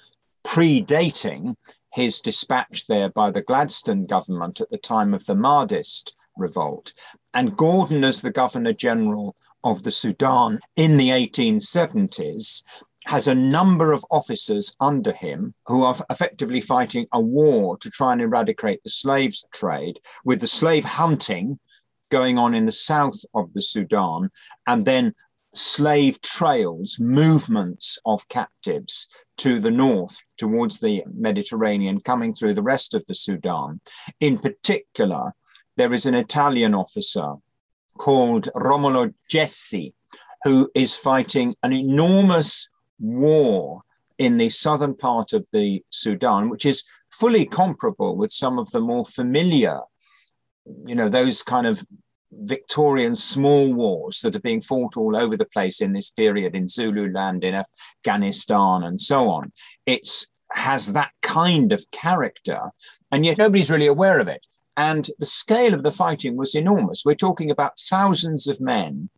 predating 0.44 1.56
his 1.94 2.22
dispatch 2.22 2.88
there 2.88 3.10
by 3.10 3.32
the 3.32 3.42
Gladstone 3.42 4.06
government 4.06 4.62
at 4.62 4.70
the 4.70 4.78
time 4.78 5.14
of 5.14 5.26
the 5.26 5.36
Mahdist 5.36 6.14
revolt. 6.38 6.94
And 7.34 7.58
Gordon, 7.58 8.04
as 8.04 8.22
the 8.22 8.32
Governor 8.32 8.74
General 8.74 9.36
of 9.64 9.84
the 9.84 9.92
Sudan 9.92 10.60
in 10.76 10.98
the 10.98 11.10
1870s, 11.10 12.64
has 13.06 13.28
a 13.28 13.36
number 13.36 13.92
of 13.92 14.06
officers 14.12 14.76
under 14.80 15.12
him 15.12 15.54
who 15.66 15.84
are 15.84 15.96
effectively 16.10 16.62
fighting 16.62 17.08
a 17.14 17.20
war 17.20 17.78
to 17.78 17.90
try 17.90 18.14
and 18.14 18.22
eradicate 18.22 18.82
the 18.84 18.90
slaves 18.90 19.46
trade, 19.52 20.00
with 20.24 20.40
the 20.40 20.48
slave 20.48 20.86
hunting 20.86 21.60
going 22.10 22.38
on 22.38 22.54
in 22.54 22.66
the 22.66 22.72
south 22.72 23.20
of 23.34 23.52
the 23.54 23.62
Sudan, 23.62 24.30
and 24.68 24.86
then 24.86 25.14
slave 25.54 26.22
trails, 26.22 26.98
movements 27.00 27.98
of 28.06 28.28
captives 28.30 29.08
to 29.38 29.60
the 29.60 29.72
north 29.72 30.20
towards 30.38 30.80
the 30.80 31.04
Mediterranean, 31.14 32.00
coming 32.00 32.34
through 32.34 32.54
the 32.54 32.62
rest 32.62 32.94
of 32.94 33.06
the 33.08 33.14
Sudan. 33.14 33.82
In 34.20 34.38
particular, 34.38 35.34
there 35.78 35.94
is 35.94 36.06
an 36.06 36.16
Italian 36.16 36.76
officer 36.76 37.34
called 37.98 38.50
Romolo 38.56 39.12
Gessi, 39.32 39.94
who 40.44 40.70
is 40.76 40.96
fighting 40.96 41.56
an 41.64 41.74
enormous 41.74 42.70
war 43.02 43.82
in 44.18 44.38
the 44.38 44.50
southern 44.50 44.96
part 44.96 45.34
of 45.34 45.48
the 45.52 45.84
Sudan, 45.90 46.50
which 46.50 46.66
is 46.66 46.84
fully 47.10 47.46
comparable 47.46 48.16
with 48.16 48.32
some 48.32 48.58
of 48.60 48.72
the 48.72 48.80
more 48.80 49.04
familiar 49.04 49.82
you 50.86 50.96
know, 50.96 51.10
those 51.10 51.42
kind 51.42 51.68
of 51.68 51.84
Victorian 52.32 53.16
small 53.16 53.74
wars 53.74 54.22
that 54.22 54.36
are 54.36 54.42
being 54.42 54.62
fought 54.62 54.96
all 54.96 55.18
over 55.18 55.36
the 55.36 55.46
place 55.46 55.82
in 55.82 55.94
this 55.94 56.12
period 56.12 56.56
in 56.56 56.68
Zululand, 56.68 57.44
in 57.44 57.64
Afghanistan, 58.06 58.84
and 58.84 59.00
so 59.00 59.30
on. 59.30 59.52
It's 59.86 60.28
has 60.54 60.94
that 60.94 61.12
kind 61.22 61.72
of 61.72 61.90
character, 61.92 62.72
and 63.12 63.26
yet 63.26 63.38
nobody's 63.38 63.72
really 63.72 63.88
aware 63.88 64.20
of 64.20 64.28
it. 64.28 64.46
And 64.78 65.10
the 65.20 65.26
scale 65.26 65.74
of 65.74 65.84
the 65.84 65.92
fighting 65.92 66.38
was 66.38 66.56
enormous. 66.56 67.04
We're 67.06 67.16
talking 67.16 67.52
about 67.52 67.80
thousands 67.80 68.48
of 68.48 68.62
men 68.62 69.10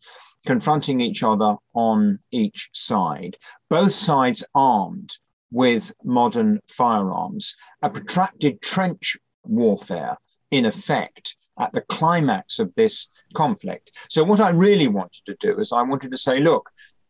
confronting 0.45 0.99
each 0.99 1.23
other 1.23 1.55
on 1.73 2.19
each 2.31 2.69
side, 2.73 3.37
both 3.69 3.93
sides 3.93 4.43
armed 4.53 5.17
with 5.51 5.93
modern 6.03 6.59
firearms, 6.67 7.55
a 7.81 7.89
protracted 7.89 8.61
trench 8.61 9.17
warfare 9.45 10.17
in 10.51 10.65
effect 10.65 11.35
at 11.59 11.71
the 11.73 11.81
climax 11.81 12.59
of 12.59 12.73
this 12.75 13.09
conflict. 13.33 13.91
So, 14.09 14.23
what 14.23 14.39
I 14.39 14.49
really 14.49 14.87
wanted 14.87 15.23
to 15.25 15.35
do 15.39 15.59
is 15.59 15.71
I 15.71 15.83
wanted 15.83 16.11
to 16.11 16.17
say, 16.17 16.39
look, 16.39 16.69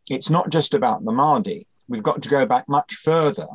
it's 0.10 0.30
not 0.30 0.50
just 0.50 0.74
about 0.74 1.06
the 1.06 1.12
Mahdi. 1.12 1.68
We've 1.88 2.04
got 2.04 2.22
to 2.24 2.30
go 2.30 2.46
back 2.46 2.68
much 2.68 2.94
further 2.96 3.48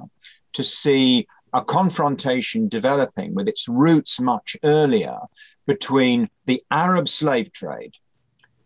to 0.54 0.64
see 0.64 1.26
a 1.52 1.62
confrontation 1.62 2.68
developing 2.68 3.34
with 3.34 3.48
its 3.48 3.68
roots 3.68 4.20
much 4.20 4.56
earlier 4.62 5.18
between 5.66 6.28
the 6.46 6.62
Arab 6.70 7.08
slave 7.08 7.52
trade, 7.52 7.94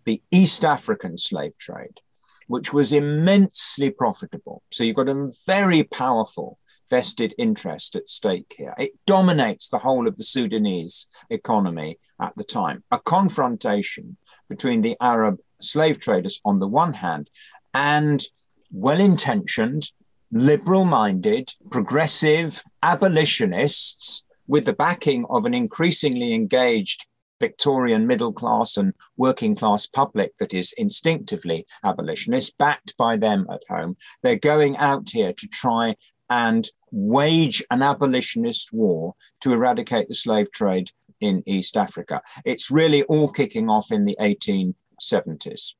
the 0.04 0.22
East 0.30 0.64
African 0.64 1.18
slave 1.18 1.56
trade, 1.58 2.00
which 2.46 2.72
was 2.72 2.92
immensely 2.92 3.90
profitable. 3.90 4.62
So 4.70 4.84
you've 4.84 4.96
got 4.96 5.08
a 5.08 5.30
very 5.46 5.82
powerful 5.84 6.58
vested 6.90 7.34
interest 7.38 7.96
at 7.96 8.08
stake 8.08 8.54
here. 8.56 8.74
It 8.78 8.92
dominates 9.06 9.68
the 9.68 9.78
whole 9.78 10.06
of 10.06 10.18
the 10.18 10.24
Sudanese 10.24 11.08
economy 11.30 11.98
at 12.20 12.36
the 12.36 12.44
time. 12.44 12.84
A 12.90 12.98
confrontation 12.98 14.18
between 14.48 14.82
the 14.82 14.96
Arab 15.00 15.38
slave 15.60 15.98
traders 15.98 16.40
on 16.44 16.58
the 16.58 16.68
one 16.68 16.92
hand 16.92 17.30
and 17.72 18.22
well 18.70 19.00
intentioned, 19.00 19.90
liberal 20.30 20.84
minded, 20.84 21.52
progressive 21.70 22.62
abolitionists 22.82 24.26
with 24.46 24.66
the 24.66 24.72
backing 24.72 25.24
of 25.30 25.46
an 25.46 25.54
increasingly 25.54 26.34
engaged 26.34 27.06
Victorian 27.42 28.06
middle 28.06 28.32
class 28.32 28.76
and 28.76 28.94
working 29.16 29.56
class 29.56 29.84
public 29.84 30.38
that 30.38 30.54
is 30.54 30.72
instinctively 30.78 31.66
abolitionist, 31.82 32.56
backed 32.56 32.96
by 32.96 33.16
them 33.16 33.48
at 33.50 33.62
home. 33.68 33.96
They're 34.22 34.36
going 34.52 34.76
out 34.76 35.10
here 35.10 35.32
to 35.32 35.48
try 35.48 35.96
and 36.30 36.68
wage 36.92 37.64
an 37.72 37.82
abolitionist 37.82 38.72
war 38.72 39.14
to 39.40 39.52
eradicate 39.52 40.06
the 40.06 40.14
slave 40.14 40.52
trade 40.52 40.92
in 41.20 41.42
East 41.44 41.76
Africa. 41.76 42.22
It's 42.44 42.70
really 42.70 43.02
all 43.04 43.28
kicking 43.28 43.68
off 43.68 43.90
in 43.90 44.04
the 44.04 44.16
1870s. 44.20 45.74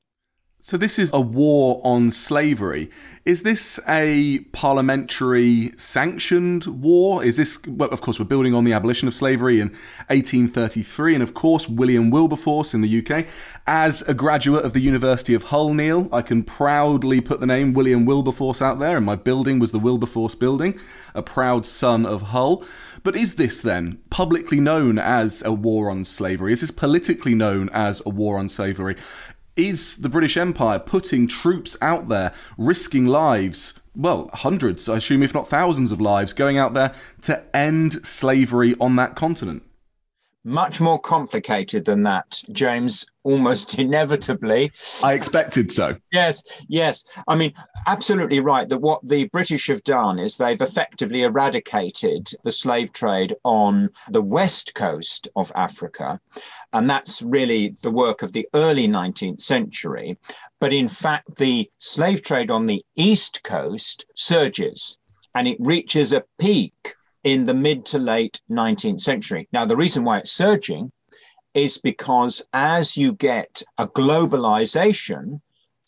So 0.64 0.76
this 0.76 0.96
is 0.96 1.12
a 1.12 1.20
war 1.20 1.80
on 1.82 2.12
slavery. 2.12 2.88
Is 3.24 3.42
this 3.42 3.80
a 3.88 4.38
parliamentary 4.52 5.72
sanctioned 5.76 6.66
war? 6.66 7.24
Is 7.24 7.36
this 7.36 7.66
well, 7.66 7.88
of 7.88 8.00
course 8.00 8.20
we're 8.20 8.26
building 8.26 8.54
on 8.54 8.62
the 8.62 8.72
abolition 8.72 9.08
of 9.08 9.14
slavery 9.14 9.58
in 9.58 9.70
1833 10.06 11.14
and 11.14 11.22
of 11.22 11.34
course 11.34 11.68
William 11.68 12.10
Wilberforce 12.10 12.74
in 12.74 12.80
the 12.80 13.04
UK 13.04 13.26
as 13.66 14.02
a 14.02 14.14
graduate 14.14 14.64
of 14.64 14.72
the 14.72 14.80
University 14.80 15.34
of 15.34 15.44
Hull 15.44 15.74
Neil, 15.74 16.08
I 16.12 16.22
can 16.22 16.44
proudly 16.44 17.20
put 17.20 17.40
the 17.40 17.46
name 17.46 17.72
William 17.72 18.06
Wilberforce 18.06 18.62
out 18.62 18.78
there 18.78 18.96
and 18.96 19.06
my 19.06 19.16
building 19.16 19.58
was 19.58 19.72
the 19.72 19.80
Wilberforce 19.80 20.36
building, 20.36 20.78
a 21.12 21.22
proud 21.22 21.66
son 21.66 22.06
of 22.06 22.22
Hull. 22.22 22.64
But 23.02 23.16
is 23.16 23.34
this 23.34 23.62
then 23.62 24.00
publicly 24.10 24.60
known 24.60 24.96
as 24.96 25.42
a 25.44 25.52
war 25.52 25.90
on 25.90 26.04
slavery? 26.04 26.52
Is 26.52 26.60
this 26.60 26.70
politically 26.70 27.34
known 27.34 27.68
as 27.70 28.00
a 28.06 28.10
war 28.10 28.38
on 28.38 28.48
slavery? 28.48 28.94
Is 29.56 29.98
the 29.98 30.08
British 30.08 30.36
Empire 30.36 30.78
putting 30.78 31.26
troops 31.26 31.76
out 31.80 32.08
there, 32.08 32.32
risking 32.56 33.06
lives, 33.06 33.80
well, 33.94 34.30
hundreds, 34.32 34.88
I 34.88 34.96
assume, 34.96 35.22
if 35.22 35.34
not 35.34 35.48
thousands 35.48 35.92
of 35.92 36.00
lives, 36.00 36.32
going 36.32 36.58
out 36.58 36.74
there 36.74 36.94
to 37.22 37.44
end 37.54 38.06
slavery 38.06 38.74
on 38.80 38.96
that 38.96 39.16
continent? 39.16 39.62
Much 40.44 40.80
more 40.80 40.98
complicated 40.98 41.84
than 41.84 42.02
that, 42.02 42.42
James 42.50 43.06
almost 43.22 43.74
inevitably. 43.78 44.72
I 45.02 45.12
expected 45.14 45.70
so. 45.70 45.96
Yes, 46.10 46.42
yes. 46.68 47.04
I 47.28 47.36
mean, 47.36 47.52
absolutely 47.86 48.40
right 48.40 48.68
that 48.68 48.78
what 48.78 49.06
the 49.06 49.28
British 49.28 49.68
have 49.68 49.84
done 49.84 50.18
is 50.18 50.36
they've 50.36 50.60
effectively 50.60 51.22
eradicated 51.22 52.30
the 52.42 52.50
slave 52.50 52.92
trade 52.92 53.36
on 53.44 53.90
the 54.10 54.22
west 54.22 54.74
coast 54.74 55.28
of 55.36 55.52
Africa. 55.54 56.20
And 56.72 56.90
that's 56.90 57.22
really 57.22 57.76
the 57.82 57.90
work 57.92 58.22
of 58.22 58.32
the 58.32 58.48
early 58.54 58.88
19th 58.88 59.40
century. 59.40 60.18
But 60.58 60.72
in 60.72 60.88
fact, 60.88 61.36
the 61.36 61.70
slave 61.78 62.22
trade 62.22 62.50
on 62.50 62.66
the 62.66 62.84
east 62.96 63.44
coast 63.44 64.06
surges 64.14 64.98
and 65.34 65.46
it 65.46 65.56
reaches 65.60 66.12
a 66.12 66.24
peak 66.38 66.94
in 67.24 67.44
the 67.44 67.54
mid 67.54 67.84
to 67.86 67.98
late 67.98 68.40
19th 68.50 69.00
century. 69.00 69.48
Now, 69.52 69.64
the 69.64 69.76
reason 69.76 70.04
why 70.04 70.18
it's 70.18 70.32
surging 70.32 70.92
is 71.54 71.78
because 71.78 72.42
as 72.52 72.96
you 72.96 73.12
get 73.12 73.62
a 73.78 73.86
globalization 73.86 75.40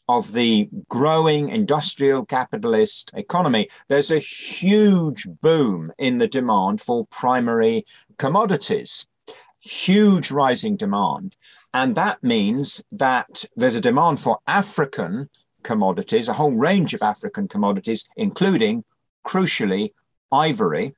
of 0.09 0.33
the 0.33 0.69
growing 0.89 1.49
industrial 1.49 2.27
capitalist 2.27 3.11
economy, 3.15 3.69
there's 3.89 4.11
a 4.11 4.19
huge 4.19 5.27
boom 5.41 5.91
in 5.99 6.19
the 6.19 6.29
demand 6.29 6.81
for 6.81 7.07
primary 7.07 7.87
commodities, 8.19 9.07
huge 9.61 10.31
rising 10.31 10.77
demand. 10.77 11.37
And 11.73 11.95
that 11.95 12.23
means 12.23 12.85
that 12.93 13.47
there's 13.57 13.75
a 13.75 13.81
demand 13.81 14.21
for 14.21 14.39
African 14.47 15.31
commodities, 15.63 16.29
a 16.29 16.35
whole 16.35 16.53
range 16.53 16.93
of 16.93 17.03
African 17.03 17.49
commodities, 17.49 18.07
including, 18.17 18.85
crucially, 19.27 19.93
ivory, 20.31 20.95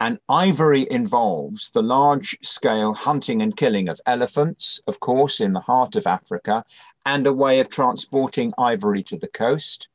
and 0.00 0.18
ivory 0.28 0.86
involves 0.90 1.70
the 1.70 1.82
large 1.82 2.36
scale 2.42 2.94
hunting 2.94 3.42
and 3.42 3.56
killing 3.56 3.88
of 3.88 4.00
elephants, 4.06 4.80
of 4.86 5.00
course, 5.00 5.40
in 5.40 5.52
the 5.52 5.60
heart 5.60 5.96
of 5.96 6.06
Africa, 6.06 6.64
and 7.06 7.26
a 7.26 7.32
way 7.32 7.60
of 7.60 7.70
transporting 7.70 8.52
ivory 8.58 9.02
to 9.04 9.16
the 9.16 9.28
coast. 9.28 9.88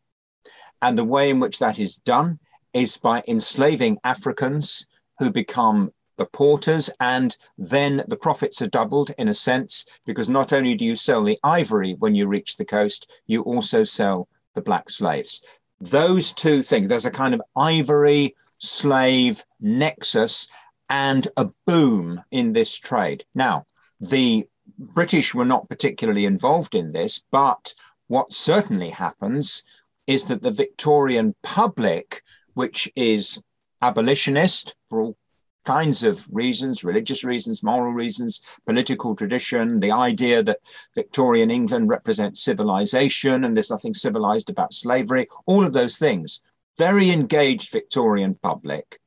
And 0.82 0.98
the 0.98 1.04
way 1.04 1.30
in 1.30 1.40
which 1.40 1.60
that 1.60 1.80
is 1.80 1.98
done 1.98 2.40
is 2.74 2.98
by 2.98 3.24
enslaving 3.28 3.98
Africans 4.04 4.88
who 5.18 5.30
become 5.30 5.92
the 6.18 6.26
porters, 6.26 6.90
and 7.00 7.36
then 7.58 8.04
the 8.08 8.18
profits 8.18 8.62
are 8.62 8.68
doubled 8.68 9.12
in 9.18 9.30
a 9.30 9.34
sense, 9.34 9.86
because 10.06 10.30
not 10.30 10.54
only 10.54 10.76
do 10.76 10.86
you 10.86 10.96
sell 10.96 11.24
the 11.24 11.40
ivory 11.44 11.94
when 12.00 12.14
you 12.14 12.28
reach 12.28 12.58
the 12.58 12.66
coast, 12.66 13.10
you 13.26 13.42
also 13.42 13.84
sell 13.84 14.28
the 14.54 14.62
black 14.62 14.90
slaves. 14.90 15.42
Those 15.82 16.34
two 16.34 16.62
things, 16.62 16.90
there's 16.90 17.06
a 17.06 17.12
kind 17.12 17.34
of 17.34 17.42
ivory 17.56 18.36
slave 18.60 19.44
nexus 19.60 20.48
and 20.90 21.28
a 21.38 21.50
boom 21.66 22.24
in 22.32 22.54
this 22.54 22.76
trade. 22.76 23.26
Now, 23.34 23.66
the 24.00 24.48
British 24.78 25.34
were 25.34 25.46
not 25.46 25.70
particularly 25.70 26.26
involved 26.26 26.76
in 26.76 26.92
this, 26.92 27.24
but 27.32 27.74
what 28.08 28.34
certainly 28.34 28.90
happens 28.90 29.64
is 30.08 30.26
that 30.26 30.42
the 30.42 30.52
Victorian 30.52 31.36
public, 31.44 32.24
which 32.54 32.92
is 32.96 33.42
abolitionist 33.82 34.76
for 34.88 35.02
all 35.02 35.18
kinds 35.66 36.04
of 36.04 36.26
reasons 36.32 36.84
religious 36.84 37.24
reasons, 37.24 37.62
moral 37.62 37.94
reasons, 37.94 38.42
political 38.66 39.16
tradition, 39.16 39.80
the 39.80 39.92
idea 39.92 40.42
that 40.42 40.60
Victorian 40.96 41.52
England 41.52 41.90
represents 41.90 42.42
civilization 42.42 43.44
and 43.44 43.56
there's 43.56 43.70
nothing 43.70 43.94
civilized 43.94 44.50
about 44.50 44.74
slavery, 44.74 45.28
all 45.46 45.64
of 45.64 45.74
those 45.74 46.00
things 46.00 46.42
very 46.78 47.10
engaged 47.10 47.72
Victorian 47.72 48.36
public. 48.36 49.00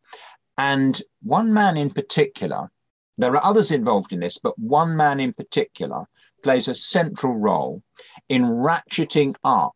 And 0.59 1.01
one 1.23 1.53
man 1.53 1.77
in 1.77 1.91
particular, 1.91 2.71
there 3.19 3.35
are 3.37 3.45
others 3.45 3.71
involved 3.71 4.13
in 4.13 4.21
this, 4.21 4.39
but 4.39 4.59
one 4.59 4.97
man 4.97 5.21
in 5.21 5.33
particular 5.33 6.07
plays 6.43 6.69
a 6.69 6.75
central 6.75 7.35
role 7.35 7.83
in 8.29 8.43
ratcheting 8.43 9.35
up 9.45 9.75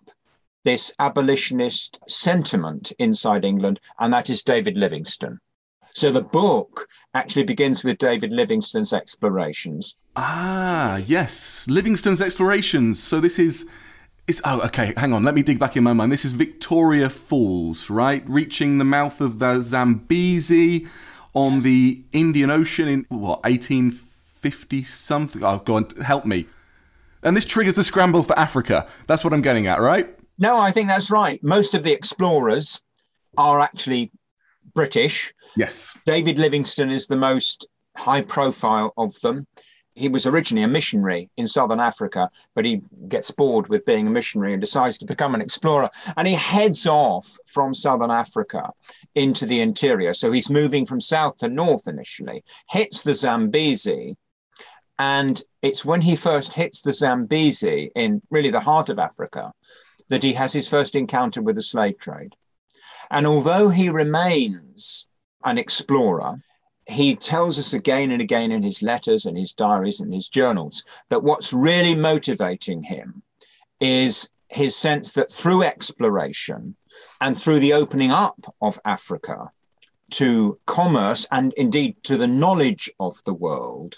this 0.65 0.93
abolitionist 0.99 1.99
sentiment 2.09 2.93
inside 2.99 3.45
England, 3.45 3.79
and 4.01 4.13
that 4.13 4.29
is 4.29 4.43
David 4.43 4.77
Livingstone. 4.77 5.39
So 5.93 6.11
the 6.13 6.23
book 6.23 6.89
actually 7.15 7.45
begins 7.45 7.85
with 7.85 7.99
David 7.99 8.31
Livingstone's 8.31 8.93
explorations. 8.93 9.97
Ah, 10.17 10.97
yes, 10.97 11.67
Livingstone's 11.69 12.21
explorations. 12.21 13.03
So 13.03 13.21
this 13.21 13.39
is 13.39 13.67
it's, 14.29 14.41
oh, 14.45 14.61
okay. 14.67 14.93
Hang 14.97 15.13
on. 15.13 15.23
Let 15.23 15.35
me 15.35 15.43
dig 15.43 15.59
back 15.59 15.77
in 15.77 15.85
my 15.85 15.93
mind. 15.93 16.11
This 16.11 16.25
is 16.25 16.33
Victoria 16.33 17.09
Falls, 17.09 17.89
right? 17.89 18.29
Reaching 18.29 18.79
the 18.79 18.85
mouth 18.85 19.21
of 19.21 19.39
the 19.39 19.63
Zambezi 19.63 20.87
on 21.35 21.55
yes. 21.55 21.63
the 21.63 22.05
Indian 22.13 22.51
Ocean 22.51 22.89
in 22.89 23.07
what 23.09 23.45
1850 23.45 24.83
something. 24.85 25.45
Oh, 25.45 25.59
go 25.59 25.77
on, 25.77 25.89
help 26.03 26.25
me. 26.25 26.47
And 27.23 27.37
this 27.37 27.45
triggers 27.45 27.77
the 27.77 27.85
scramble 27.85 28.23
for 28.23 28.39
Africa. 28.39 28.89
That's 29.07 29.23
what 29.23 29.33
I'm 29.33 29.43
getting 29.43 29.67
at, 29.67 29.81
right? 29.81 30.17
No, 30.39 30.61
I 30.61 30.71
think 30.71 30.89
that's 30.89 31.11
right. 31.11 31.43
Most 31.43 31.75
of 31.75 31.83
the 31.83 31.93
explorers 31.93 32.81
are 33.39 33.61
actually 33.61 34.13
British. 34.75 35.33
Yes. 35.57 35.97
David 36.05 36.39
Livingstone 36.39 36.91
is 36.91 37.07
the 37.07 37.17
most 37.17 37.67
high 37.97 38.21
profile 38.21 38.93
of 38.97 39.19
them. 39.21 39.47
He 39.97 40.09
was 40.09 40.27
originally 40.27 40.63
a 40.63 40.69
missionary 40.69 41.31
in 41.39 41.47
southern 41.47 41.81
Africa, 41.81 42.31
but 42.55 42.67
he 42.67 42.83
gets 43.09 43.31
bored 43.31 43.69
with 43.69 43.87
being 43.87 44.07
a 44.07 44.11
missionary 44.11 44.53
and 44.53 44.61
decides 44.61 44.99
to 44.99 45.07
become 45.07 45.35
an 45.35 45.41
explorer. 45.41 45.89
And 46.17 46.29
he 46.29 46.35
heads 46.35 46.87
off 46.87 47.39
from 47.47 47.73
southern 47.73 48.11
Africa 48.11 48.71
into 49.15 49.47
the 49.47 49.61
interior. 49.61 50.13
So 50.13 50.31
he's 50.31 50.51
moving 50.51 50.85
from 50.85 51.01
south 51.01 51.39
to 51.39 51.49
north 51.49 51.89
initially, 51.89 52.45
hits 52.69 53.03
the 53.03 53.15
Zambezi. 53.15 54.17
And 54.99 55.43
it's 55.63 55.85
when 55.85 56.03
he 56.03 56.15
first 56.15 56.53
hits 56.53 56.83
the 56.83 56.93
Zambezi 56.93 57.91
in 57.97 58.21
really 58.31 58.51
the 58.51 58.61
heart 58.61 58.91
of 58.91 58.99
Africa 58.99 59.53
that 60.09 60.23
he 60.23 60.35
has 60.35 60.53
his 60.53 60.69
first 60.69 60.95
encounter 60.95 61.41
with 61.41 61.57
the 61.57 61.63
slave 61.63 61.99
trade. 61.99 62.35
And 63.11 63.27
although 63.27 63.71
he 63.71 63.89
remains 63.89 65.09
an 65.43 65.57
explorer, 65.59 66.43
he 66.87 67.17
tells 67.17 67.59
us 67.59 67.73
again 67.73 68.11
and 68.13 68.23
again 68.23 68.53
in 68.53 68.63
his 68.63 68.81
letters 68.81 69.27
and 69.27 69.37
his 69.37 69.53
diaries 69.53 70.01
and 70.01 70.15
his 70.15 70.29
journals 70.29 70.85
that 71.11 71.23
what's 71.23 71.53
really 71.53 71.95
motivating 71.95 72.85
him 72.85 73.23
is 73.81 74.31
his 74.49 74.77
sense 74.77 75.13
that 75.13 75.31
through 75.31 75.65
exploration 75.65 76.77
and 77.21 77.41
through 77.41 77.59
the 77.59 77.73
opening 77.73 78.13
up 78.13 78.55
of 78.63 78.79
Africa 78.85 79.51
to 80.13 80.59
commerce 80.67 81.27
and 81.33 81.53
indeed 81.55 81.97
to 82.05 82.17
the 82.17 82.29
knowledge 82.29 82.89
of 83.01 83.21
the 83.25 83.35
world, 83.35 83.97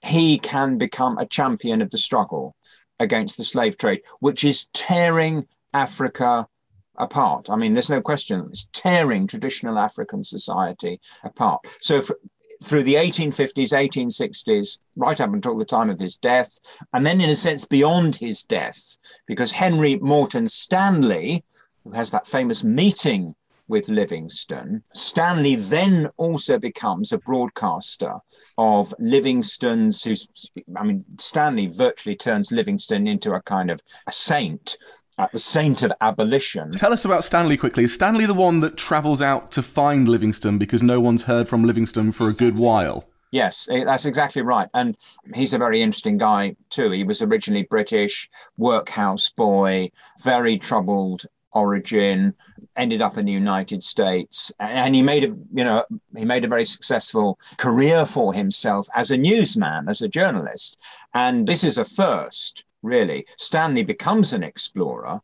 he 0.00 0.38
can 0.38 0.78
become 0.78 1.18
a 1.18 1.26
champion 1.26 1.82
of 1.82 1.90
the 1.90 1.98
struggle 1.98 2.56
against 2.98 3.36
the 3.36 3.44
slave 3.44 3.76
trade, 3.76 4.00
which 4.20 4.42
is 4.44 4.66
tearing 4.72 5.46
Africa 5.74 6.48
apart. 6.96 7.50
I 7.50 7.56
mean, 7.56 7.74
there's 7.74 7.90
no 7.90 8.00
question 8.00 8.46
it's 8.48 8.68
tearing 8.72 9.26
traditional 9.26 9.78
African 9.78 10.22
society 10.22 11.00
apart. 11.24 11.66
So 11.80 12.00
for, 12.00 12.18
through 12.62 12.84
the 12.84 12.94
1850s, 12.94 13.72
1860s, 13.72 14.78
right 14.96 15.20
up 15.20 15.32
until 15.32 15.56
the 15.56 15.64
time 15.64 15.90
of 15.90 15.98
his 15.98 16.16
death, 16.16 16.58
and 16.92 17.04
then 17.04 17.20
in 17.20 17.30
a 17.30 17.34
sense 17.34 17.64
beyond 17.64 18.16
his 18.16 18.42
death, 18.42 18.96
because 19.26 19.52
Henry 19.52 19.96
Morton 19.96 20.48
Stanley, 20.48 21.44
who 21.84 21.92
has 21.92 22.10
that 22.10 22.26
famous 22.26 22.62
meeting 22.62 23.34
with 23.68 23.88
Livingstone, 23.88 24.82
Stanley 24.94 25.56
then 25.56 26.08
also 26.16 26.58
becomes 26.58 27.12
a 27.12 27.18
broadcaster 27.18 28.14
of 28.58 28.94
Livingstone's, 28.98 30.04
who's, 30.04 30.28
I 30.76 30.84
mean, 30.84 31.04
Stanley 31.18 31.66
virtually 31.66 32.16
turns 32.16 32.52
Livingstone 32.52 33.06
into 33.06 33.32
a 33.32 33.42
kind 33.42 33.70
of 33.70 33.80
a 34.06 34.12
saint 34.12 34.76
at 35.18 35.32
the 35.32 35.38
saint 35.38 35.82
of 35.82 35.92
abolition. 36.00 36.70
Tell 36.70 36.92
us 36.92 37.04
about 37.04 37.24
Stanley 37.24 37.56
quickly. 37.56 37.84
Is 37.84 37.94
Stanley 37.94 38.26
the 38.26 38.34
one 38.34 38.60
that 38.60 38.76
travels 38.76 39.20
out 39.20 39.50
to 39.52 39.62
find 39.62 40.08
Livingstone 40.08 40.58
because 40.58 40.82
no 40.82 41.00
one's 41.00 41.24
heard 41.24 41.48
from 41.48 41.64
Livingstone 41.64 42.12
for 42.12 42.28
a 42.28 42.34
good 42.34 42.56
while? 42.56 43.08
Yes, 43.30 43.66
eh, 43.70 43.84
that's 43.84 44.04
exactly 44.04 44.42
right. 44.42 44.68
And 44.74 44.96
he's 45.34 45.54
a 45.54 45.58
very 45.58 45.80
interesting 45.82 46.18
guy 46.18 46.54
too. 46.68 46.90
He 46.90 47.02
was 47.02 47.22
originally 47.22 47.62
British, 47.62 48.28
workhouse 48.58 49.30
boy, 49.30 49.90
very 50.22 50.58
troubled 50.58 51.24
origin, 51.52 52.34
ended 52.76 53.02
up 53.02 53.18
in 53.18 53.26
the 53.26 53.32
United 53.32 53.82
States, 53.82 54.52
and 54.58 54.94
he 54.94 55.02
made 55.02 55.24
a 55.24 55.28
you 55.28 55.64
know 55.64 55.84
he 56.16 56.24
made 56.24 56.44
a 56.44 56.48
very 56.48 56.64
successful 56.64 57.38
career 57.56 58.06
for 58.06 58.34
himself 58.34 58.88
as 58.94 59.10
a 59.10 59.16
newsman, 59.16 59.88
as 59.88 60.02
a 60.02 60.08
journalist. 60.08 60.78
And 61.14 61.46
this 61.46 61.64
is 61.64 61.78
a 61.78 61.84
first 61.84 62.64
really. 62.82 63.26
Stanley 63.36 63.82
becomes 63.84 64.32
an 64.32 64.42
explorer, 64.42 65.20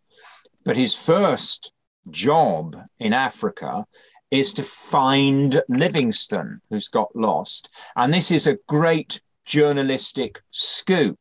but 0.64 0.76
his 0.76 0.94
first 0.94 1.72
job 2.10 2.76
in 2.98 3.12
Africa 3.12 3.84
is 4.30 4.52
to 4.54 4.62
find 4.62 5.62
Livingstone, 5.68 6.60
who's 6.70 6.88
got 6.88 7.14
lost. 7.14 7.70
And 7.96 8.12
this 8.12 8.30
is 8.30 8.46
a 8.46 8.58
great 8.66 9.20
journalistic 9.44 10.42
scoop 10.50 11.18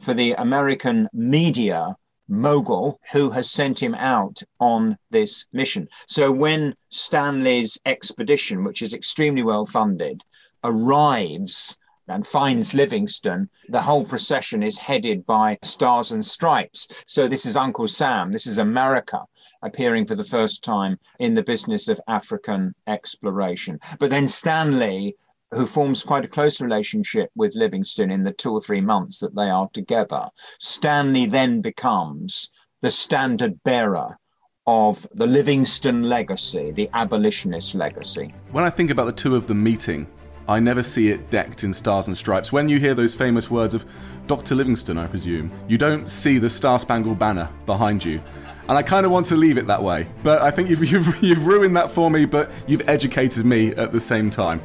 for 0.00 0.12
the 0.14 0.32
American 0.32 1.08
media 1.12 1.96
mogul 2.28 3.00
who 3.12 3.30
has 3.30 3.50
sent 3.50 3.82
him 3.82 3.94
out 3.94 4.42
on 4.60 4.98
this 5.10 5.46
mission. 5.52 5.88
So 6.06 6.32
when 6.32 6.74
Stanley's 6.90 7.78
expedition, 7.86 8.64
which 8.64 8.82
is 8.82 8.94
extremely 8.94 9.42
well 9.42 9.66
funded, 9.66 10.22
arrives 10.62 11.78
and 12.08 12.26
finds 12.26 12.74
Livingstone, 12.74 13.48
the 13.68 13.82
whole 13.82 14.04
procession 14.04 14.62
is 14.62 14.78
headed 14.78 15.24
by 15.26 15.58
Stars 15.62 16.12
and 16.12 16.24
Stripes. 16.24 16.88
So 17.06 17.28
this 17.28 17.46
is 17.46 17.56
Uncle 17.56 17.88
Sam, 17.88 18.32
this 18.32 18.46
is 18.46 18.58
America 18.58 19.22
appearing 19.62 20.06
for 20.06 20.14
the 20.14 20.24
first 20.24 20.62
time 20.62 20.98
in 21.18 21.34
the 21.34 21.42
business 21.42 21.88
of 21.88 22.00
African 22.08 22.74
exploration. 22.86 23.78
But 23.98 24.10
then 24.10 24.28
Stanley, 24.28 25.16
who 25.50 25.66
forms 25.66 26.02
quite 26.02 26.24
a 26.24 26.28
close 26.28 26.60
relationship 26.60 27.30
with 27.34 27.54
Livingstone 27.54 28.10
in 28.10 28.22
the 28.22 28.32
two 28.32 28.52
or 28.52 28.60
three 28.60 28.80
months 28.80 29.20
that 29.20 29.34
they 29.34 29.50
are 29.50 29.68
together, 29.72 30.28
Stanley 30.58 31.26
then 31.26 31.60
becomes 31.60 32.50
the 32.82 32.90
standard 32.90 33.62
bearer 33.62 34.18
of 34.66 35.06
the 35.14 35.26
Livingstone 35.26 36.02
legacy, 36.02 36.70
the 36.70 36.88
abolitionist 36.94 37.74
legacy. 37.74 38.34
When 38.50 38.64
I 38.64 38.70
think 38.70 38.90
about 38.90 39.04
the 39.06 39.12
two 39.12 39.36
of 39.36 39.46
them 39.46 39.62
meeting, 39.62 40.06
I 40.46 40.60
never 40.60 40.82
see 40.82 41.08
it 41.08 41.30
decked 41.30 41.64
in 41.64 41.72
stars 41.72 42.06
and 42.06 42.16
stripes. 42.16 42.52
When 42.52 42.68
you 42.68 42.78
hear 42.78 42.94
those 42.94 43.14
famous 43.14 43.50
words 43.50 43.72
of 43.72 43.86
Dr. 44.26 44.54
Livingstone, 44.54 44.98
I 44.98 45.06
presume, 45.06 45.50
you 45.68 45.78
don't 45.78 46.08
see 46.08 46.38
the 46.38 46.50
Star 46.50 46.78
Spangled 46.78 47.18
Banner 47.18 47.48
behind 47.64 48.04
you. 48.04 48.20
And 48.68 48.76
I 48.76 48.82
kind 48.82 49.06
of 49.06 49.12
want 49.12 49.26
to 49.26 49.36
leave 49.36 49.56
it 49.56 49.66
that 49.66 49.82
way. 49.82 50.06
But 50.22 50.42
I 50.42 50.50
think 50.50 50.68
you've, 50.68 50.84
you've, 50.90 51.22
you've 51.22 51.46
ruined 51.46 51.76
that 51.76 51.90
for 51.90 52.10
me, 52.10 52.26
but 52.26 52.50
you've 52.66 52.86
educated 52.88 53.46
me 53.46 53.74
at 53.74 53.92
the 53.92 54.00
same 54.00 54.30
time. 54.30 54.60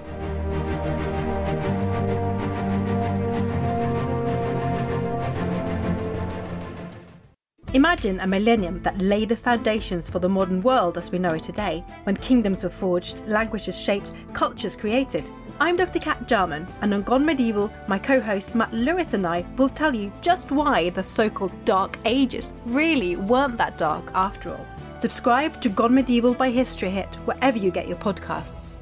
Imagine 7.74 8.20
a 8.20 8.28
millennium 8.28 8.80
that 8.80 8.98
laid 8.98 9.30
the 9.30 9.36
foundations 9.36 10.10
for 10.10 10.20
the 10.20 10.28
modern 10.28 10.62
world 10.62 10.98
as 10.98 11.12
we 11.12 11.20
know 11.20 11.36
it 11.36 11.44
today, 11.44 11.86
when 12.04 12.18
kingdoms 12.18 12.63
were 12.63 12.70
forged, 12.70 13.26
languages 13.28 13.78
shaped, 13.78 14.12
cultures 14.34 14.76
created. 14.76 15.30
I'm 15.62 15.76
Dr. 15.76 16.00
Cat 16.00 16.26
Jarman, 16.26 16.65
and 16.80 16.93
on 16.93 17.02
Gone 17.02 17.26
Medieval, 17.26 17.69
my 17.86 18.00
co 18.00 18.22
host 18.22 18.56
Matt 18.56 18.74
Lewis 18.74 19.13
and 19.13 19.28
I 19.28 19.45
will 19.58 19.67
tell 19.67 19.93
you 19.93 20.10
just 20.22 20.52
why 20.52 20.89
the 20.91 21.04
so 21.04 21.30
called 21.30 21.52
Dark 21.65 21.98
Ages 22.06 22.54
really 22.65 23.17
weren't 23.17 23.58
that 23.58 23.78
dark 23.78 24.10
after 24.15 24.52
all. 24.52 24.65
Subscribe 24.98 25.60
to 25.62 25.67
Gone 25.67 25.93
Medieval 25.93 26.34
by 26.34 26.50
History 26.50 26.89
Hit 26.89 27.13
wherever 27.26 27.58
you 27.58 27.72
get 27.72 27.89
your 27.89 27.98
podcasts. 27.98 28.78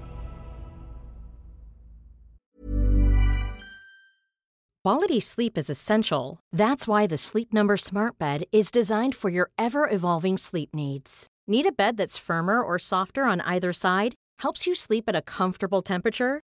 Quality 4.84 5.20
sleep 5.20 5.58
is 5.58 5.72
essential. 5.72 6.40
That's 6.54 6.88
why 6.88 7.08
the 7.08 7.18
Sleep 7.18 7.54
Number 7.54 7.76
Smart 7.76 8.20
Bed 8.20 8.44
is 8.52 8.70
designed 8.70 9.16
for 9.16 9.30
your 9.30 9.50
ever 9.58 9.90
evolving 9.90 10.38
sleep 10.38 10.76
needs. 10.76 11.28
Need 11.48 11.66
a 11.66 11.72
bed 11.72 11.98
that's 11.98 12.20
firmer 12.20 12.62
or 12.62 12.78
softer 12.78 13.24
on 13.24 13.42
either 13.42 13.74
side? 13.74 14.14
Helps 14.40 14.68
you 14.68 14.76
sleep 14.76 15.06
at 15.08 15.16
a 15.16 15.22
comfortable 15.24 15.82
temperature? 15.82 16.42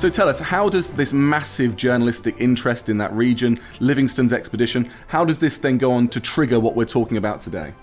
So 0.00 0.08
tell 0.08 0.30
us, 0.30 0.40
how 0.40 0.70
does 0.70 0.94
this 0.94 1.12
massive 1.12 1.76
journalistic 1.76 2.34
interest 2.38 2.88
in 2.88 2.96
that 2.96 3.12
region, 3.12 3.58
Livingstone's 3.80 4.32
expedition, 4.32 4.88
how 5.08 5.26
does 5.26 5.38
this 5.38 5.58
then 5.58 5.76
go 5.76 5.92
on 5.92 6.08
to 6.08 6.20
trigger 6.20 6.58
what 6.58 6.74
we're 6.74 6.86
talking 6.86 7.18
about 7.18 7.38
today? 7.38 7.74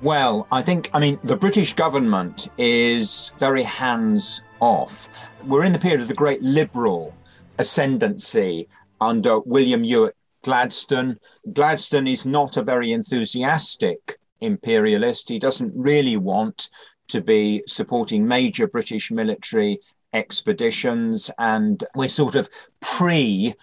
Well, 0.00 0.48
I 0.50 0.60
think, 0.60 0.90
I 0.92 0.98
mean, 0.98 1.20
the 1.22 1.36
British 1.36 1.74
government 1.74 2.48
is 2.58 3.30
very 3.38 3.62
hands 3.62 4.42
off. 4.58 5.08
We're 5.46 5.62
in 5.62 5.72
the 5.72 5.78
period 5.78 6.00
of 6.00 6.08
the 6.08 6.14
great 6.14 6.42
liberal 6.42 7.14
ascendancy 7.58 8.66
under 9.00 9.38
William 9.38 9.84
Ewart 9.84 10.16
Gladstone. 10.42 11.20
Gladstone 11.52 12.08
is 12.08 12.26
not 12.26 12.56
a 12.56 12.64
very 12.64 12.90
enthusiastic 12.90 14.18
imperialist. 14.40 15.28
He 15.28 15.38
doesn't 15.38 15.70
really 15.76 16.16
want 16.16 16.70
to 17.06 17.20
be 17.20 17.62
supporting 17.68 18.26
major 18.26 18.66
British 18.66 19.12
military 19.12 19.78
expeditions. 20.12 21.30
And 21.38 21.82
we're 21.94 22.08
sort 22.08 22.34
of 22.34 22.48
pre 22.80 23.54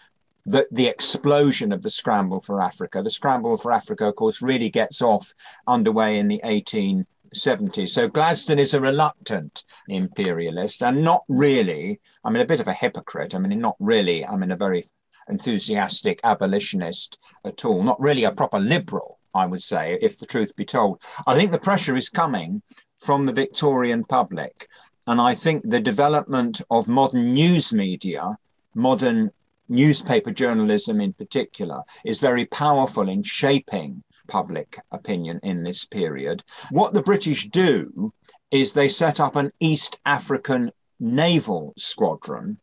the, 0.46 0.68
the 0.72 0.88
explosion 0.88 1.72
of 1.72 1.84
the 1.84 1.90
scramble 1.90 2.40
for 2.40 2.62
Africa. 2.62 3.02
The 3.04 3.12
scramble 3.12 3.58
for 3.58 3.72
Africa, 3.72 4.08
of 4.08 4.16
course, 4.16 4.42
really 4.42 4.70
gets 4.70 5.02
off 5.02 5.34
underway 5.68 6.18
in 6.18 6.28
the 6.28 6.42
1870s. 6.44 7.90
So 7.90 8.08
Gladstone 8.08 8.58
is 8.58 8.74
a 8.74 8.82
reluctant 8.82 9.64
imperialist 9.88 10.82
and 10.82 11.04
not 11.04 11.24
really, 11.28 12.00
I 12.24 12.32
mean, 12.32 12.42
a 12.42 12.48
bit 12.48 12.60
of 12.60 12.68
a 12.68 12.74
hypocrite. 12.74 13.36
I 13.36 13.38
mean, 13.38 13.60
not 13.60 13.76
really, 13.80 14.26
I 14.26 14.36
mean, 14.36 14.52
a 14.52 14.58
very 14.58 14.86
enthusiastic 15.30 16.20
abolitionist 16.24 17.20
at 17.46 17.64
all, 17.64 17.84
not 17.84 18.02
really 18.02 18.24
a 18.24 18.32
proper 18.32 18.60
liberal, 18.60 19.20
I 19.34 19.46
would 19.46 19.62
say, 19.62 20.00
if 20.02 20.18
the 20.18 20.26
truth 20.26 20.56
be 20.56 20.66
told. 20.66 21.02
I 21.28 21.36
think 21.36 21.52
the 21.52 21.60
pressure 21.60 21.96
is 21.96 22.10
coming 22.10 22.64
from 22.98 23.26
the 23.26 23.34
Victorian 23.34 24.04
public. 24.04 24.68
And 25.08 25.20
I 25.20 25.34
think 25.34 25.68
the 25.68 25.82
development 25.82 26.62
of 26.70 26.88
modern 26.88 27.34
news 27.34 27.74
media, 27.74 28.38
modern 28.76 29.32
newspaper 29.68 30.32
journalism 30.32 31.00
in 31.00 31.14
particular, 31.14 31.84
is 32.04 32.20
very 32.20 32.46
powerful 32.46 33.10
in 33.10 33.24
shaping 33.24 34.04
public 34.28 34.80
opinion 34.92 35.40
in 35.44 35.64
this 35.64 35.86
period. 35.86 36.44
What 36.70 36.94
the 36.94 37.02
British 37.02 37.48
do 37.50 38.14
is 38.52 38.74
they 38.74 38.88
set 38.88 39.20
up 39.20 39.36
an 39.36 39.52
East 39.60 40.00
African 40.06 40.72
naval 41.00 41.74
squadron, 41.78 42.58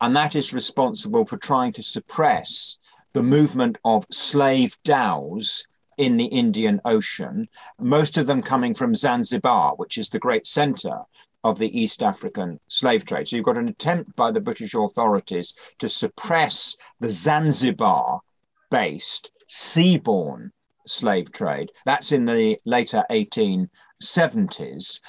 and 0.00 0.14
that 0.16 0.36
is 0.36 0.54
responsible 0.54 1.24
for 1.24 1.36
trying 1.36 1.72
to 1.74 1.82
suppress 1.82 2.78
the 3.12 3.22
movement 3.22 3.78
of 3.84 4.06
slave 4.10 4.76
dhows 4.84 5.64
in 5.96 6.16
the 6.16 6.26
Indian 6.26 6.80
Ocean, 6.84 7.48
most 7.80 8.16
of 8.16 8.26
them 8.26 8.40
coming 8.40 8.72
from 8.72 8.94
Zanzibar, 8.94 9.74
which 9.76 9.98
is 9.98 10.10
the 10.10 10.18
great 10.18 10.46
center 10.46 11.00
of 11.44 11.58
the 11.58 11.78
East 11.78 12.02
African 12.02 12.60
slave 12.68 13.04
trade. 13.04 13.28
So 13.28 13.36
you've 13.36 13.44
got 13.44 13.58
an 13.58 13.68
attempt 13.68 14.16
by 14.16 14.30
the 14.30 14.40
British 14.40 14.74
authorities 14.74 15.54
to 15.78 15.88
suppress 15.88 16.76
the 17.00 17.10
Zanzibar 17.10 18.20
based 18.70 19.32
seaborne 19.48 20.50
slave 20.86 21.32
trade. 21.32 21.70
That's 21.84 22.12
in 22.12 22.24
the 22.24 22.58
later 22.64 23.04
1870s. 23.10 25.00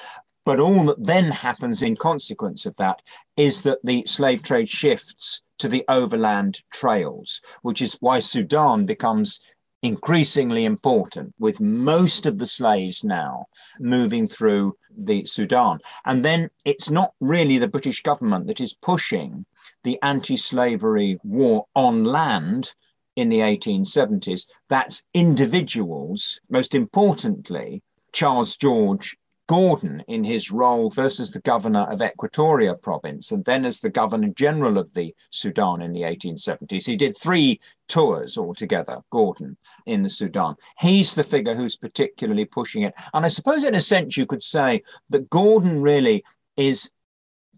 But 0.46 0.60
all 0.60 0.86
that 0.86 1.04
then 1.04 1.32
happens 1.32 1.82
in 1.82 1.96
consequence 1.96 2.66
of 2.66 2.76
that 2.78 3.02
is 3.38 3.64
that 3.64 3.80
the 3.84 4.04
slave 4.08 4.42
trade 4.42 4.70
shifts 4.70 5.42
to 5.60 5.68
the 5.68 5.84
overland 5.88 6.62
trails, 6.72 7.42
which 7.62 7.82
is 7.82 7.98
why 8.00 8.20
Sudan 8.20 8.86
becomes 8.86 9.42
increasingly 9.82 10.66
important, 10.66 11.34
with 11.40 11.60
most 11.60 12.26
of 12.26 12.38
the 12.38 12.46
slaves 12.46 13.04
now 13.04 13.46
moving 13.80 14.28
through 14.28 14.76
the 14.96 15.26
Sudan. 15.26 15.80
And 16.06 16.24
then 16.24 16.50
it's 16.66 16.90
not 16.90 17.14
really 17.20 17.58
the 17.58 17.68
British 17.68 18.02
government 18.02 18.48
that 18.48 18.60
is 18.60 18.74
pushing 18.74 19.46
the 19.84 19.98
anti 20.02 20.38
slavery 20.38 21.20
war 21.24 21.66
on 21.76 22.04
land 22.04 22.74
in 23.16 23.30
the 23.30 23.40
1870s. 23.40 24.48
That's 24.68 25.04
individuals, 25.14 26.40
most 26.50 26.76
importantly, 26.76 27.84
Charles 28.12 28.58
George 28.58 29.18
Gordon 29.50 30.04
in 30.08 30.24
his 30.24 30.52
role 30.52 30.94
as 30.96 31.32
the 31.32 31.42
governor 31.44 31.88
of 31.90 32.04
Equatoria 32.04 32.80
province 32.80 33.32
and 33.32 33.44
then 33.46 33.66
as 33.66 33.80
the 33.80 33.90
governor 33.90 34.28
general 34.28 34.78
of 34.78 34.94
the 34.94 35.16
Sudan 35.32 35.82
in 35.82 35.92
the 35.92 36.04
1870s. 36.04 36.86
He 36.86 36.96
did 36.96 37.18
three 37.18 37.60
tours 37.88 38.38
altogether, 38.38 39.00
Gordon, 39.10 39.58
in 39.88 40.04
the 40.04 40.10
Sudan. 40.10 40.56
He's 40.78 41.16
the 41.16 41.24
figure 41.24 41.56
who's 41.56 41.76
particularly 41.76 42.46
pushing 42.46 42.84
it. 42.84 42.94
And 43.12 43.26
I 43.26 43.28
suppose, 43.30 43.64
in 43.64 43.74
a 43.74 43.82
sense, 43.82 44.16
you 44.18 44.28
could 44.28 44.44
say 44.44 44.84
that 45.10 45.32
Gordon 45.32 45.82
really 45.82 46.24
is 46.56 46.92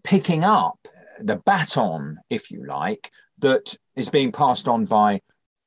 picking 0.01 0.45
up 0.45 0.87
the 1.19 1.41
baton, 1.45 2.19
if 2.29 2.51
you 2.51 2.65
like, 2.65 3.11
that 3.39 3.75
is 3.97 4.07
being 4.07 4.31
passed 4.31 4.69
on 4.69 4.85
by 4.85 5.19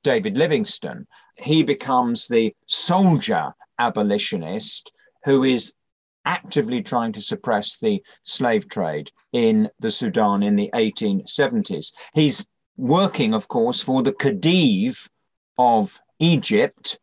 David 0.02 0.38
Livingstone. 0.38 1.06
He 1.37 1.62
becomes 1.62 2.28
the 2.28 2.56
soldier 2.66 3.52
abolitionist 3.78 4.90
who 5.24 5.44
is 5.44 5.74
actively 6.24 6.82
trying 6.82 7.12
to 7.12 7.20
suppress 7.20 7.78
the 7.78 8.02
slave 8.22 8.68
trade 8.68 9.10
in 9.32 9.70
the 9.80 9.90
Sudan 9.90 10.42
in 10.42 10.56
the 10.56 10.70
1870s. 10.74 11.92
He's 12.12 12.46
working, 12.76 13.34
of 13.34 13.48
course, 13.48 13.82
for 13.82 14.02
the 14.02 14.12
Khedive 14.12 15.08
of 15.58 16.00
Egypt. 16.18 16.98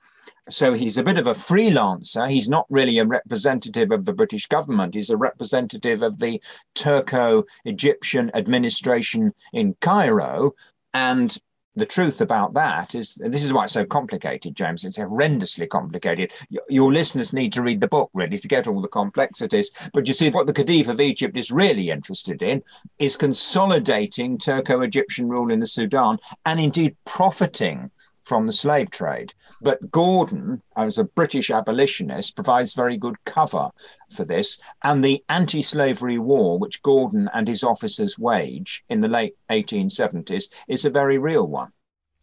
So 0.49 0.73
he's 0.73 0.97
a 0.97 1.03
bit 1.03 1.17
of 1.17 1.27
a 1.27 1.34
freelancer. 1.34 2.29
He's 2.29 2.49
not 2.49 2.65
really 2.69 2.97
a 2.97 3.05
representative 3.05 3.91
of 3.91 4.05
the 4.05 4.13
British 4.13 4.47
government. 4.47 4.95
He's 4.95 5.10
a 5.10 5.17
representative 5.17 6.01
of 6.01 6.19
the 6.19 6.41
Turco 6.75 7.43
Egyptian 7.63 8.31
administration 8.34 9.34
in 9.53 9.75
Cairo. 9.79 10.51
And 10.93 11.38
the 11.75 11.86
truth 11.86 12.19
about 12.19 12.53
that 12.53 12.95
is 12.95 13.15
this 13.15 13.43
is 13.43 13.53
why 13.53 13.63
it's 13.63 13.73
so 13.73 13.86
complicated, 13.86 14.55
James. 14.55 14.84
It's 14.84 14.97
horrendously 14.97 15.69
complicated. 15.69 16.31
Your 16.67 16.91
listeners 16.91 17.31
need 17.31 17.53
to 17.53 17.62
read 17.62 17.79
the 17.79 17.88
book 17.88 18.10
really 18.13 18.38
to 18.38 18.47
get 18.47 18.67
all 18.67 18.81
the 18.81 18.88
complexities. 18.88 19.71
But 19.93 20.07
you 20.07 20.13
see, 20.13 20.29
what 20.29 20.47
the 20.47 20.53
Khedive 20.53 20.89
of 20.89 20.99
Egypt 20.99 21.38
is 21.38 21.51
really 21.51 21.89
interested 21.89 22.41
in 22.41 22.62
is 22.99 23.15
consolidating 23.15 24.38
Turco 24.38 24.81
Egyptian 24.81 25.29
rule 25.29 25.51
in 25.51 25.60
the 25.60 25.67
Sudan 25.67 26.17
and 26.45 26.60
indeed 26.60 26.95
profiting 27.05 27.91
from 28.23 28.47
the 28.47 28.53
slave 28.53 28.91
trade. 28.91 29.34
But 29.62 29.91
Gordon, 29.91 30.62
as 30.75 30.97
a 30.97 31.03
British 31.03 31.49
abolitionist, 31.49 32.36
provides 32.36 32.73
very 32.73 32.97
good 32.97 33.15
cover 33.25 33.69
for 34.10 34.25
this. 34.25 34.60
And 34.84 35.03
the 35.03 35.23
anti 35.29 35.62
slavery 35.62 36.19
war, 36.19 36.60
which 36.60 36.81
Gordon 36.81 37.29
and 37.34 37.47
his 37.47 37.63
officers 37.63 38.17
wage 38.17 38.84
in 38.89 39.01
the 39.01 39.07
late 39.07 39.36
1870s, 39.49 40.45
is 40.67 40.86
a 40.86 40.89
very 40.89 41.17
real 41.17 41.47
one. 41.47 41.71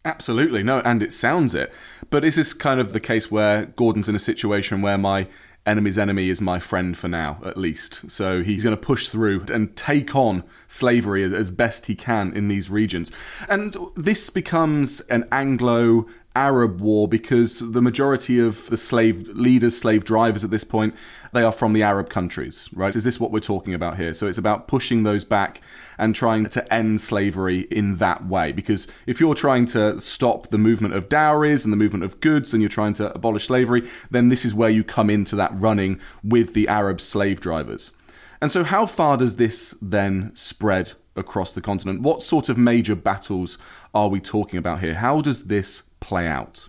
Absolutely, 0.04 0.62
no, 0.62 0.80
and 0.80 1.02
it 1.02 1.12
sounds 1.12 1.54
it. 1.54 1.72
But 2.08 2.24
is 2.24 2.36
this 2.36 2.54
kind 2.54 2.80
of 2.80 2.92
the 2.92 3.00
case 3.00 3.30
where 3.30 3.66
Gordon's 3.66 4.08
in 4.08 4.14
a 4.14 4.20
situation 4.20 4.80
where 4.80 4.96
my 4.96 5.28
enemy's 5.68 5.98
enemy 5.98 6.30
is 6.30 6.40
my 6.40 6.58
friend 6.58 6.96
for 6.96 7.08
now, 7.08 7.38
at 7.44 7.56
least. 7.56 8.10
So 8.10 8.42
he's 8.42 8.64
going 8.64 8.76
to 8.76 8.80
push 8.80 9.08
through 9.08 9.44
and 9.52 9.76
take 9.76 10.16
on 10.16 10.42
slavery 10.66 11.22
as 11.22 11.50
best 11.50 11.86
he 11.86 11.94
can 11.94 12.32
in 12.34 12.48
these 12.48 12.70
regions. 12.70 13.12
And 13.48 13.76
this 13.96 14.30
becomes 14.30 15.00
an 15.02 15.28
Anglo 15.30 16.06
Arab 16.34 16.80
war 16.80 17.08
because 17.08 17.72
the 17.72 17.82
majority 17.82 18.38
of 18.38 18.70
the 18.70 18.76
slave 18.76 19.28
leaders, 19.28 19.76
slave 19.76 20.04
drivers 20.04 20.44
at 20.44 20.50
this 20.50 20.64
point, 20.64 20.94
they 21.32 21.42
are 21.42 21.52
from 21.52 21.72
the 21.72 21.82
Arab 21.82 22.08
countries, 22.08 22.68
right? 22.72 22.94
Is 22.94 23.04
this 23.04 23.20
what 23.20 23.30
we're 23.30 23.40
talking 23.40 23.74
about 23.74 23.96
here? 23.96 24.14
So 24.14 24.26
it's 24.26 24.38
about 24.38 24.68
pushing 24.68 25.02
those 25.02 25.24
back 25.24 25.60
and 25.98 26.14
trying 26.14 26.46
to 26.46 26.72
end 26.72 27.00
slavery 27.00 27.60
in 27.70 27.96
that 27.96 28.26
way. 28.26 28.52
Because 28.52 28.86
if 29.06 29.20
you're 29.20 29.34
trying 29.34 29.66
to 29.66 30.00
stop 30.00 30.48
the 30.48 30.58
movement 30.58 30.94
of 30.94 31.08
dowries 31.08 31.64
and 31.64 31.72
the 31.72 31.76
movement 31.76 32.04
of 32.04 32.20
goods 32.20 32.52
and 32.52 32.62
you're 32.62 32.68
trying 32.68 32.94
to 32.94 33.12
abolish 33.14 33.46
slavery, 33.46 33.88
then 34.10 34.28
this 34.28 34.44
is 34.44 34.54
where 34.54 34.70
you 34.70 34.84
come 34.84 35.10
into 35.10 35.36
that 35.36 35.52
running 35.54 36.00
with 36.22 36.54
the 36.54 36.68
Arab 36.68 37.00
slave 37.00 37.40
drivers. 37.40 37.92
And 38.40 38.52
so, 38.52 38.64
how 38.64 38.86
far 38.86 39.16
does 39.16 39.36
this 39.36 39.76
then 39.82 40.30
spread 40.34 40.92
across 41.16 41.52
the 41.52 41.60
continent? 41.60 42.02
What 42.02 42.22
sort 42.22 42.48
of 42.48 42.56
major 42.56 42.94
battles 42.94 43.58
are 43.92 44.08
we 44.08 44.20
talking 44.20 44.58
about 44.58 44.80
here? 44.80 44.94
How 44.94 45.20
does 45.20 45.46
this 45.46 45.90
play 46.00 46.26
out? 46.26 46.68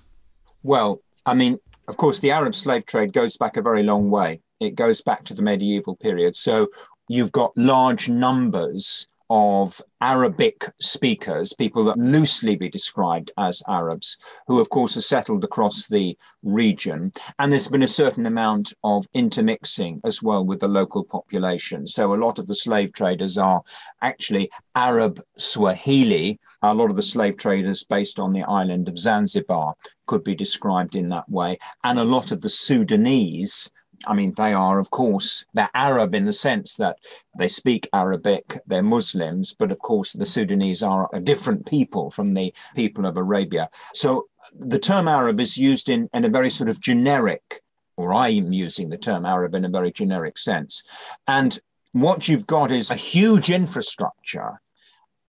Well, 0.63 1.01
I 1.25 1.35
mean, 1.35 1.59
of 1.87 1.97
course, 1.97 2.19
the 2.19 2.31
Arab 2.31 2.55
slave 2.55 2.85
trade 2.85 3.13
goes 3.13 3.37
back 3.37 3.55
a 3.55 3.61
very 3.61 3.83
long 3.83 4.09
way. 4.09 4.41
It 4.59 4.75
goes 4.75 5.01
back 5.01 5.23
to 5.25 5.33
the 5.33 5.41
medieval 5.41 5.95
period. 5.95 6.35
So 6.35 6.67
you've 7.07 7.31
got 7.31 7.57
large 7.57 8.09
numbers 8.09 9.07
of 9.29 9.79
Arabic 10.01 10.71
speakers, 10.79 11.53
people 11.53 11.83
that 11.83 11.97
loosely 11.97 12.55
be 12.55 12.67
described 12.67 13.31
as 13.37 13.61
Arabs, 13.67 14.17
who 14.47 14.59
of 14.59 14.69
course 14.69 14.97
are 14.97 15.01
settled 15.01 15.43
across 15.43 15.87
the 15.87 16.17
region. 16.41 17.11
And 17.37 17.51
there's 17.51 17.67
been 17.67 17.83
a 17.83 17.87
certain 17.87 18.25
amount 18.25 18.73
of 18.83 19.05
intermixing 19.13 20.01
as 20.03 20.23
well 20.23 20.43
with 20.43 20.61
the 20.61 20.67
local 20.67 21.03
population. 21.03 21.85
So 21.85 22.13
a 22.13 22.17
lot 22.17 22.39
of 22.39 22.47
the 22.47 22.55
slave 22.55 22.91
traders 22.93 23.37
are 23.37 23.61
actually 24.01 24.49
Arab 24.73 25.21
Swahili. 25.37 26.39
A 26.63 26.73
lot 26.73 26.89
of 26.89 26.95
the 26.95 27.03
slave 27.03 27.37
traders 27.37 27.83
based 27.83 28.19
on 28.19 28.33
the 28.33 28.43
island 28.43 28.87
of 28.87 28.97
Zanzibar 28.97 29.75
could 30.07 30.23
be 30.23 30.33
described 30.33 30.95
in 30.95 31.09
that 31.09 31.29
way. 31.29 31.59
And 31.83 31.99
a 31.99 32.03
lot 32.03 32.31
of 32.31 32.41
the 32.41 32.49
Sudanese 32.49 33.69
I 34.05 34.13
mean, 34.13 34.33
they 34.35 34.53
are, 34.53 34.79
of 34.79 34.89
course, 34.89 35.45
they're 35.53 35.69
Arab 35.73 36.15
in 36.15 36.25
the 36.25 36.33
sense 36.33 36.75
that 36.77 36.97
they 37.37 37.47
speak 37.47 37.87
Arabic, 37.93 38.59
they're 38.67 38.83
Muslims, 38.83 39.53
but 39.57 39.71
of 39.71 39.79
course, 39.79 40.13
the 40.13 40.25
Sudanese 40.25 40.83
are 40.83 41.09
a 41.13 41.19
different 41.19 41.65
people 41.65 42.09
from 42.09 42.33
the 42.33 42.53
people 42.75 43.05
of 43.05 43.17
Arabia. 43.17 43.69
So 43.93 44.27
the 44.57 44.79
term 44.79 45.07
Arab 45.07 45.39
is 45.39 45.57
used 45.57 45.89
in, 45.89 46.09
in 46.13 46.25
a 46.25 46.29
very 46.29 46.49
sort 46.49 46.69
of 46.69 46.79
generic, 46.79 47.61
or 47.97 48.13
I'm 48.13 48.53
using 48.53 48.89
the 48.89 48.97
term 48.97 49.25
Arab 49.25 49.53
in 49.55 49.65
a 49.65 49.69
very 49.69 49.91
generic 49.91 50.37
sense. 50.37 50.83
And 51.27 51.59
what 51.91 52.27
you've 52.27 52.47
got 52.47 52.71
is 52.71 52.89
a 52.89 52.95
huge 52.95 53.49
infrastructure 53.49 54.61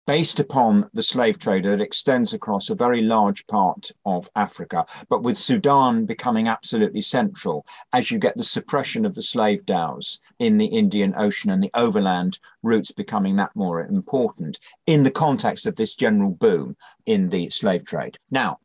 based 0.07 0.41
upon 0.41 0.89
the 0.93 1.03
slave 1.03 1.39
trade 1.39 1.65
that 1.65 1.81
extends 1.81 2.33
across 2.33 2.69
a 2.69 2.75
very 2.75 3.03
large 3.03 3.47
part 3.47 3.91
of 4.05 4.29
Africa, 4.35 4.85
but 5.09 5.23
with 5.23 5.39
Sudan 5.39 6.05
becoming 6.05 6.49
absolutely 6.49 7.01
central 7.01 7.65
as 7.93 8.11
you 8.11 8.19
get 8.19 8.37
the 8.37 8.43
suppression 8.43 9.05
of 9.05 9.15
the 9.15 9.23
slave 9.23 9.65
dhows 9.67 10.19
in 10.39 10.59
the 10.59 10.67
Indian 10.67 11.15
Ocean 11.17 11.51
and 11.51 11.63
the 11.63 11.71
overland 11.75 12.39
routes 12.63 12.91
becoming 12.91 13.37
that 13.37 13.55
more 13.55 13.87
important 13.87 14.59
in 14.87 15.03
the 15.03 15.11
context 15.11 15.67
of 15.67 15.77
this 15.77 15.95
general 15.95 16.31
boom 16.31 16.77
in 17.07 17.29
the 17.29 17.51
slave 17.51 17.85
trade. 17.85 18.19
Now, 18.31 18.59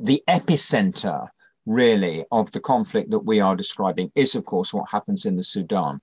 the 0.00 0.22
epicenter 0.28 1.28
really 1.66 2.24
of 2.32 2.50
the 2.52 2.60
conflict 2.60 3.10
that 3.10 3.18
we 3.20 3.40
are 3.40 3.56
describing 3.56 4.10
is, 4.14 4.34
of 4.34 4.44
course, 4.44 4.72
what 4.72 4.88
happens 4.90 5.26
in 5.26 5.36
the 5.36 5.42
Sudan. 5.42 6.00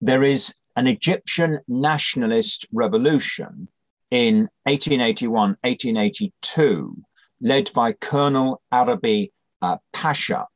There 0.00 0.22
is 0.22 0.54
an 0.76 0.86
Egyptian 0.86 1.60
nationalist 1.66 2.66
revolution 2.72 3.68
in 4.12 4.40
1881, 4.64 5.56
1882, 5.62 7.02
led 7.40 7.72
by 7.72 7.92
Colonel 7.92 8.60
Arabi 8.70 9.32
uh, 9.62 9.78
Pasha, 9.94 10.46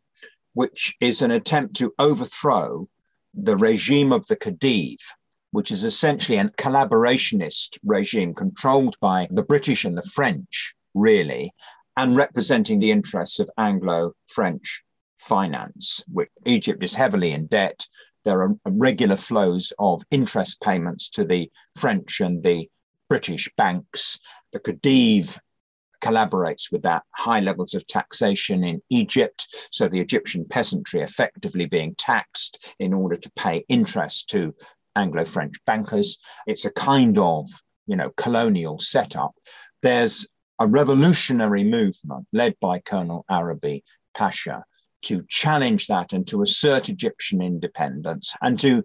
which 0.52 0.94
is 1.00 1.22
an 1.22 1.30
attempt 1.30 1.74
to 1.76 1.94
overthrow 1.98 2.86
the 3.32 3.56
regime 3.56 4.12
of 4.12 4.26
the 4.26 4.36
Khedive, 4.36 5.00
which 5.52 5.70
is 5.70 5.84
essentially 5.84 6.36
a 6.36 6.50
collaborationist 6.50 7.78
regime 7.82 8.34
controlled 8.34 8.96
by 9.00 9.26
the 9.30 9.42
British 9.42 9.86
and 9.86 9.96
the 9.96 10.02
French, 10.02 10.74
really, 10.92 11.50
and 11.96 12.14
representing 12.14 12.78
the 12.78 12.90
interests 12.90 13.40
of 13.40 13.48
Anglo 13.56 14.12
French 14.30 14.82
finance. 15.18 16.04
Which 16.12 16.28
Egypt 16.44 16.84
is 16.84 16.94
heavily 16.94 17.32
in 17.32 17.46
debt. 17.46 17.86
There 18.22 18.42
are 18.42 18.54
regular 18.66 19.16
flows 19.16 19.72
of 19.78 20.02
interest 20.10 20.60
payments 20.60 21.08
to 21.10 21.24
the 21.24 21.50
French 21.74 22.20
and 22.20 22.42
the 22.42 22.68
British 23.08 23.48
banks. 23.56 24.18
The 24.52 24.60
Khedive 24.60 25.38
collaborates 26.02 26.70
with 26.70 26.82
that 26.82 27.02
high 27.12 27.40
levels 27.40 27.74
of 27.74 27.86
taxation 27.86 28.64
in 28.64 28.82
Egypt. 28.90 29.46
So 29.70 29.88
the 29.88 30.00
Egyptian 30.00 30.44
peasantry 30.48 31.00
effectively 31.00 31.66
being 31.66 31.94
taxed 31.96 32.74
in 32.78 32.92
order 32.92 33.16
to 33.16 33.30
pay 33.32 33.64
interest 33.68 34.28
to 34.30 34.54
Anglo 34.94 35.24
French 35.24 35.56
bankers. 35.66 36.18
It's 36.46 36.64
a 36.64 36.70
kind 36.70 37.18
of 37.18 37.46
you 37.86 37.96
know 37.96 38.10
colonial 38.16 38.78
setup. 38.78 39.32
There's 39.82 40.26
a 40.58 40.66
revolutionary 40.66 41.64
movement 41.64 42.26
led 42.32 42.54
by 42.60 42.78
Colonel 42.78 43.24
Arabi 43.30 43.84
Pasha 44.14 44.64
to 45.02 45.24
challenge 45.28 45.86
that 45.86 46.12
and 46.12 46.26
to 46.26 46.42
assert 46.42 46.88
Egyptian 46.88 47.42
independence 47.42 48.34
and 48.40 48.58
to 48.60 48.82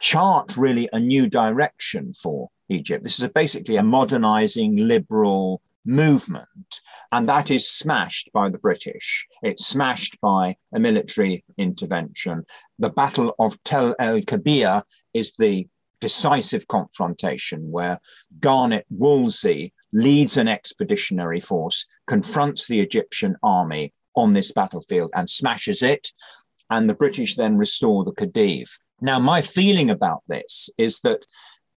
chart 0.00 0.56
really 0.56 0.88
a 0.92 1.00
new 1.00 1.28
direction 1.28 2.12
for 2.12 2.50
Egypt. 2.68 3.04
This 3.04 3.18
is 3.18 3.24
a, 3.24 3.28
basically 3.28 3.76
a 3.76 3.82
modernizing 3.82 4.76
liberal 4.76 5.62
movement, 5.84 6.80
and 7.12 7.28
that 7.28 7.50
is 7.50 7.68
smashed 7.68 8.30
by 8.32 8.50
the 8.50 8.58
British. 8.58 9.26
It's 9.42 9.66
smashed 9.66 10.20
by 10.20 10.56
a 10.74 10.80
military 10.80 11.44
intervention. 11.56 12.44
The 12.78 12.90
Battle 12.90 13.34
of 13.38 13.62
Tel 13.62 13.94
el 13.98 14.20
Kebir 14.20 14.82
is 15.14 15.34
the 15.36 15.66
decisive 16.00 16.68
confrontation 16.68 17.70
where 17.70 17.98
Garnet 18.38 18.86
Wolseley 18.90 19.72
leads 19.92 20.36
an 20.36 20.48
expeditionary 20.48 21.40
force, 21.40 21.86
confronts 22.06 22.68
the 22.68 22.80
Egyptian 22.80 23.36
army 23.42 23.92
on 24.14 24.32
this 24.32 24.52
battlefield 24.52 25.10
and 25.14 25.28
smashes 25.28 25.82
it. 25.82 26.12
And 26.70 26.88
the 26.88 26.94
British 26.94 27.36
then 27.36 27.56
restore 27.56 28.04
the 28.04 28.12
Khedive. 28.12 28.68
Now, 29.00 29.18
my 29.18 29.42
feeling 29.42 29.90
about 29.90 30.22
this 30.28 30.70
is 30.76 31.00
that 31.00 31.24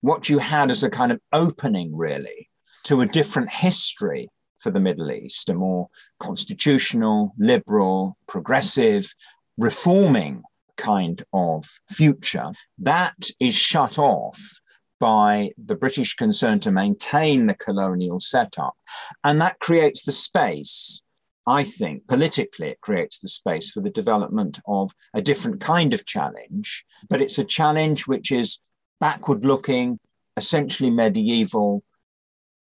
what 0.01 0.29
you 0.29 0.39
had 0.39 0.71
as 0.71 0.83
a 0.83 0.91
kind 0.91 1.11
of 1.11 1.21
opening, 1.33 1.97
really, 1.97 2.49
to 2.85 3.01
a 3.01 3.07
different 3.07 3.51
history 3.51 4.31
for 4.59 4.71
the 4.71 4.81
Middle 4.81 5.11
East, 5.11 5.49
a 5.49 5.55
more 5.55 5.89
constitutional, 6.21 7.35
liberal, 7.39 8.17
progressive, 8.27 9.13
reforming 9.57 10.43
kind 10.77 11.23
of 11.33 11.67
future, 11.91 12.53
that 12.79 13.17
is 13.41 13.55
shut 13.55 13.99
off 13.99 14.61
by 15.01 15.51
the 15.65 15.77
British 15.77 16.15
concern 16.15 16.61
to 16.61 16.73
maintain 16.73 17.47
the 17.47 17.55
colonial 17.55 18.21
setup. 18.21 18.75
And 19.23 19.41
that 19.41 19.61
creates 19.61 20.03
the 20.03 20.13
space, 20.13 21.03
I 21.49 21.65
think, 21.65 22.07
politically, 22.07 22.69
it 22.69 22.83
creates 22.83 23.19
the 23.19 23.29
space 23.29 23.71
for 23.71 23.81
the 23.81 23.89
development 23.91 24.61
of 24.67 24.93
a 25.15 25.23
different 25.23 25.61
kind 25.63 25.95
of 25.95 26.05
challenge. 26.05 26.85
But 27.09 27.23
it's 27.23 27.39
a 27.39 27.45
challenge 27.45 28.07
which 28.07 28.31
is 28.31 28.61
backward 29.01 29.47
looking, 29.47 29.99
essentially 30.37 30.91
medieval, 30.91 31.83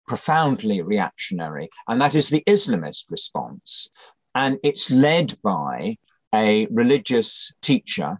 profoundly 0.06 0.82
reactionary. 0.82 1.70
And 1.88 1.98
that 2.02 2.14
is 2.14 2.28
the 2.28 2.44
Islamist 2.46 3.04
response. 3.10 3.88
And 4.34 4.58
it's 4.62 4.90
led 4.90 5.34
by 5.42 5.96
a 6.34 6.66
religious 6.70 7.54
teacher 7.62 8.18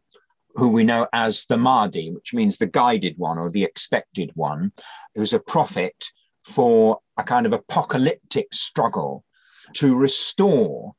who 0.54 0.70
we 0.70 0.82
know 0.82 1.08
as 1.12 1.44
the 1.44 1.58
Mahdi, 1.58 2.10
which 2.10 2.32
means 2.32 2.56
the 2.56 2.66
guided 2.66 3.16
one 3.18 3.38
or 3.38 3.50
the 3.50 3.64
expected 3.64 4.30
one, 4.34 4.72
who's 5.14 5.34
a 5.34 5.40
prophet 5.40 6.06
for 6.44 7.00
a 7.18 7.22
kind 7.22 7.44
of 7.44 7.52
apocalyptic 7.52 8.54
struggle 8.54 9.24
to 9.74 9.96
restore 9.96 10.94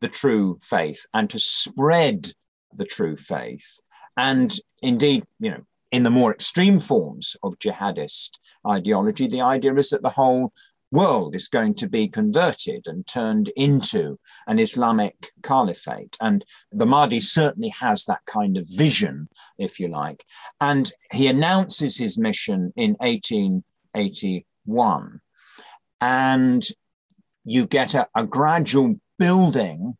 the 0.00 0.08
true 0.08 0.58
faith 0.62 1.06
and 1.14 1.30
to 1.30 1.38
spread 1.38 2.32
the 2.74 2.84
true 2.84 3.16
faith. 3.16 3.80
And 4.16 4.52
indeed, 4.82 5.24
you 5.40 5.50
know, 5.50 5.62
in 5.90 6.02
the 6.02 6.10
more 6.10 6.32
extreme 6.32 6.80
forms 6.80 7.36
of 7.42 7.58
jihadist 7.58 8.38
ideology, 8.66 9.28
the 9.28 9.42
idea 9.42 9.74
is 9.74 9.90
that 9.90 10.02
the 10.02 10.10
whole 10.10 10.52
world 10.90 11.34
is 11.34 11.48
going 11.48 11.74
to 11.74 11.88
be 11.88 12.08
converted 12.08 12.86
and 12.86 13.06
turned 13.06 13.50
into 13.56 14.18
an 14.46 14.58
Islamic 14.58 15.32
caliphate. 15.42 16.16
And 16.20 16.44
the 16.72 16.86
Mahdi 16.86 17.20
certainly 17.20 17.70
has 17.70 18.04
that 18.04 18.24
kind 18.26 18.56
of 18.56 18.66
vision, 18.68 19.28
if 19.58 19.80
you 19.80 19.88
like. 19.88 20.24
And 20.60 20.92
he 21.10 21.26
announces 21.26 21.96
his 21.96 22.16
mission 22.16 22.72
in 22.76 22.92
1881. 23.00 25.20
And 26.00 26.64
you 27.44 27.66
get 27.66 27.94
a, 27.94 28.08
a 28.14 28.24
gradual 28.24 28.96
building 29.18 29.96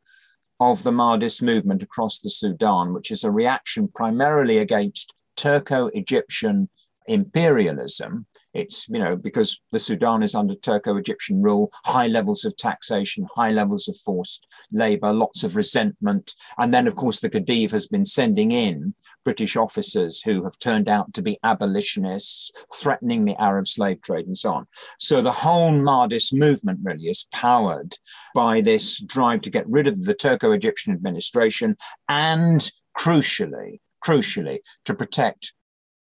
of 0.61 0.83
the 0.83 0.91
Mahdist 0.91 1.43
movement 1.43 1.83
across 1.83 2.21
the 2.21 2.31
Sudan, 2.31 2.93
which 2.93 3.11
is 3.11 3.25
a 3.25 3.31
reaction 3.31 3.89
primarily 3.89 4.59
against 4.59 5.13
Turco 5.37 5.89
Egyptian 5.89 6.69
imperialism. 7.07 8.27
It's, 8.53 8.89
you 8.89 9.01
know, 9.01 9.17
because 9.17 9.61
the 9.73 9.81
Sudan 9.81 10.23
is 10.23 10.37
under 10.37 10.55
Turco 10.55 10.97
Egyptian 10.97 11.43
rule, 11.43 11.73
high 11.85 12.07
levels 12.07 12.45
of 12.45 12.57
taxation, 12.57 13.27
high 13.35 13.51
levels 13.51 13.89
of 13.89 13.97
forced 13.97 14.47
labor, 14.71 15.13
lots 15.13 15.43
of 15.43 15.57
resentment. 15.57 16.35
And 16.57 16.73
then, 16.73 16.87
of 16.87 16.95
course, 16.95 17.19
the 17.19 17.29
Khedive 17.29 17.73
has 17.73 17.89
been 17.89 18.05
sending 18.05 18.53
in 18.53 18.95
British 19.25 19.57
officers 19.57 20.23
who 20.23 20.45
have 20.45 20.57
turned 20.61 20.89
out 20.89 21.13
to 21.15 21.23
be 21.23 21.39
abolitionists, 21.43 22.53
threatening 22.77 23.25
the 23.25 23.35
Arab 23.43 23.67
slave 23.67 24.01
trade 24.03 24.27
and 24.27 24.39
so 24.39 24.53
on. 24.53 24.67
So 25.01 25.21
the 25.21 25.33
whole 25.33 25.73
Mahdist 25.73 26.33
movement 26.33 26.79
really 26.85 27.07
is 27.07 27.27
powered 27.33 27.97
by 28.37 28.61
this 28.61 29.03
drive 29.03 29.41
to 29.43 29.51
get 29.51 29.69
rid 29.69 29.89
of 29.89 30.05
the 30.05 30.15
Turco 30.15 30.53
Egyptian 30.53 30.93
administration 30.93 31.77
and, 32.09 32.71
crucially, 32.97 33.81
crucially, 34.05 34.59
to 34.85 34.95
protect 34.95 35.55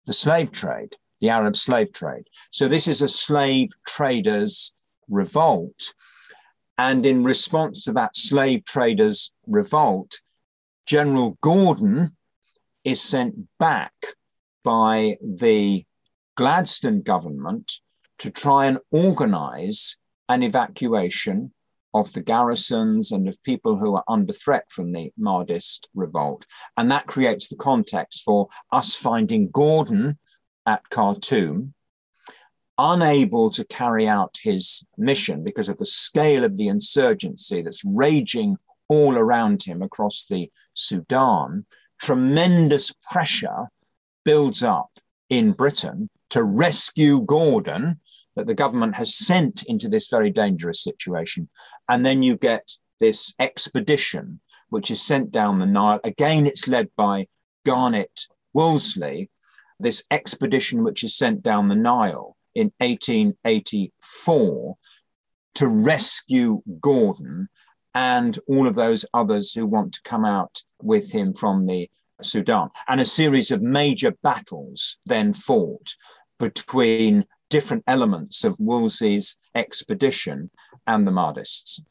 the 0.05 0.13
slave 0.13 0.51
trade, 0.51 0.95
the 1.19 1.29
Arab 1.29 1.55
slave 1.55 1.91
trade. 1.93 2.25
So 2.51 2.67
this 2.67 2.87
is 2.87 3.01
a 3.01 3.07
slave 3.07 3.69
traders' 3.85 4.73
revolt. 5.09 5.93
And 6.77 7.05
in 7.05 7.23
response 7.23 7.83
to 7.85 7.93
that 7.93 8.15
slave 8.15 8.65
traders' 8.65 9.31
revolt, 9.47 10.19
General 10.85 11.37
Gordon 11.41 12.15
is 12.83 13.01
sent 13.01 13.47
back 13.57 13.93
by 14.63 15.17
the 15.21 15.85
Gladstone 16.35 17.01
government 17.01 17.71
to 18.19 18.29
try 18.29 18.65
and 18.65 18.79
organize 18.91 19.97
an 20.29 20.43
evacuation 20.43 21.53
of 21.95 22.11
the 22.11 22.21
garrisons 22.21 23.13
and 23.13 23.25
of 23.25 23.41
people 23.43 23.79
who 23.79 23.95
are 23.95 24.03
under 24.09 24.33
threat 24.33 24.65
from 24.69 24.91
the 24.91 25.13
Mahdist 25.17 25.87
revolt. 25.93 26.45
And 26.75 26.91
that 26.91 27.07
creates 27.07 27.47
the 27.47 27.55
context 27.55 28.21
for 28.23 28.49
us 28.69 28.93
finding 28.93 29.49
Gordon 29.49 30.19
at 30.65 30.89
Khartoum, 30.89 31.73
unable 32.77 33.49
to 33.51 33.63
carry 33.63 34.09
out 34.09 34.37
his 34.43 34.85
mission 34.97 35.41
because 35.41 35.69
of 35.69 35.77
the 35.77 35.85
scale 35.85 36.43
of 36.43 36.57
the 36.57 36.67
insurgency 36.67 37.61
that's 37.61 37.85
raging 37.85 38.57
all 38.89 39.17
around 39.17 39.63
him 39.63 39.81
across 39.81 40.25
the 40.29 40.51
Sudan. 40.73 41.65
Tremendous 42.01 42.91
pressure 43.09 43.69
builds 44.25 44.63
up 44.63 44.89
in 45.29 45.53
Britain 45.53 46.09
to 46.31 46.43
rescue 46.43 47.21
Gordon 47.21 48.01
that 48.35 48.47
the 48.47 48.53
government 48.53 48.95
has 48.95 49.15
sent 49.15 49.63
into 49.63 49.87
this 49.87 50.07
very 50.07 50.29
dangerous 50.29 50.83
situation. 50.83 51.49
And 51.89 52.05
then 52.05 52.23
you 52.23 52.35
get 52.35 52.71
this 52.99 53.33
expedition, 53.39 54.41
which 54.69 54.91
is 54.91 55.01
sent 55.01 55.31
down 55.31 55.59
the 55.59 55.65
Nile. 55.65 55.99
Again, 56.03 56.45
it's 56.45 56.67
led 56.67 56.89
by 56.95 57.27
Garnet 57.65 58.27
Wolseley, 58.53 59.29
this 59.79 60.03
expedition 60.11 60.83
which 60.83 61.03
is 61.03 61.15
sent 61.15 61.41
down 61.43 61.67
the 61.67 61.75
Nile 61.75 62.35
in 62.53 62.71
1884 62.79 64.77
to 65.55 65.67
rescue 65.67 66.61
Gordon 66.79 67.49
and 67.93 68.37
all 68.47 68.67
of 68.67 68.75
those 68.75 69.05
others 69.13 69.53
who 69.53 69.65
want 69.65 69.93
to 69.93 70.01
come 70.03 70.25
out 70.25 70.61
with 70.81 71.11
him 71.11 71.33
from 71.33 71.65
the 71.65 71.89
Sudan. 72.21 72.69
And 72.87 73.01
a 73.01 73.05
series 73.05 73.51
of 73.51 73.61
major 73.61 74.13
battles 74.23 74.97
then 75.05 75.33
fought 75.33 75.95
between 76.39 77.25
different 77.49 77.83
elements 77.87 78.43
of 78.43 78.57
Wolseley's 78.57 79.37
expedition 79.53 80.49
and 80.87 81.05
the 81.05 81.11
Mahdists. 81.11 81.81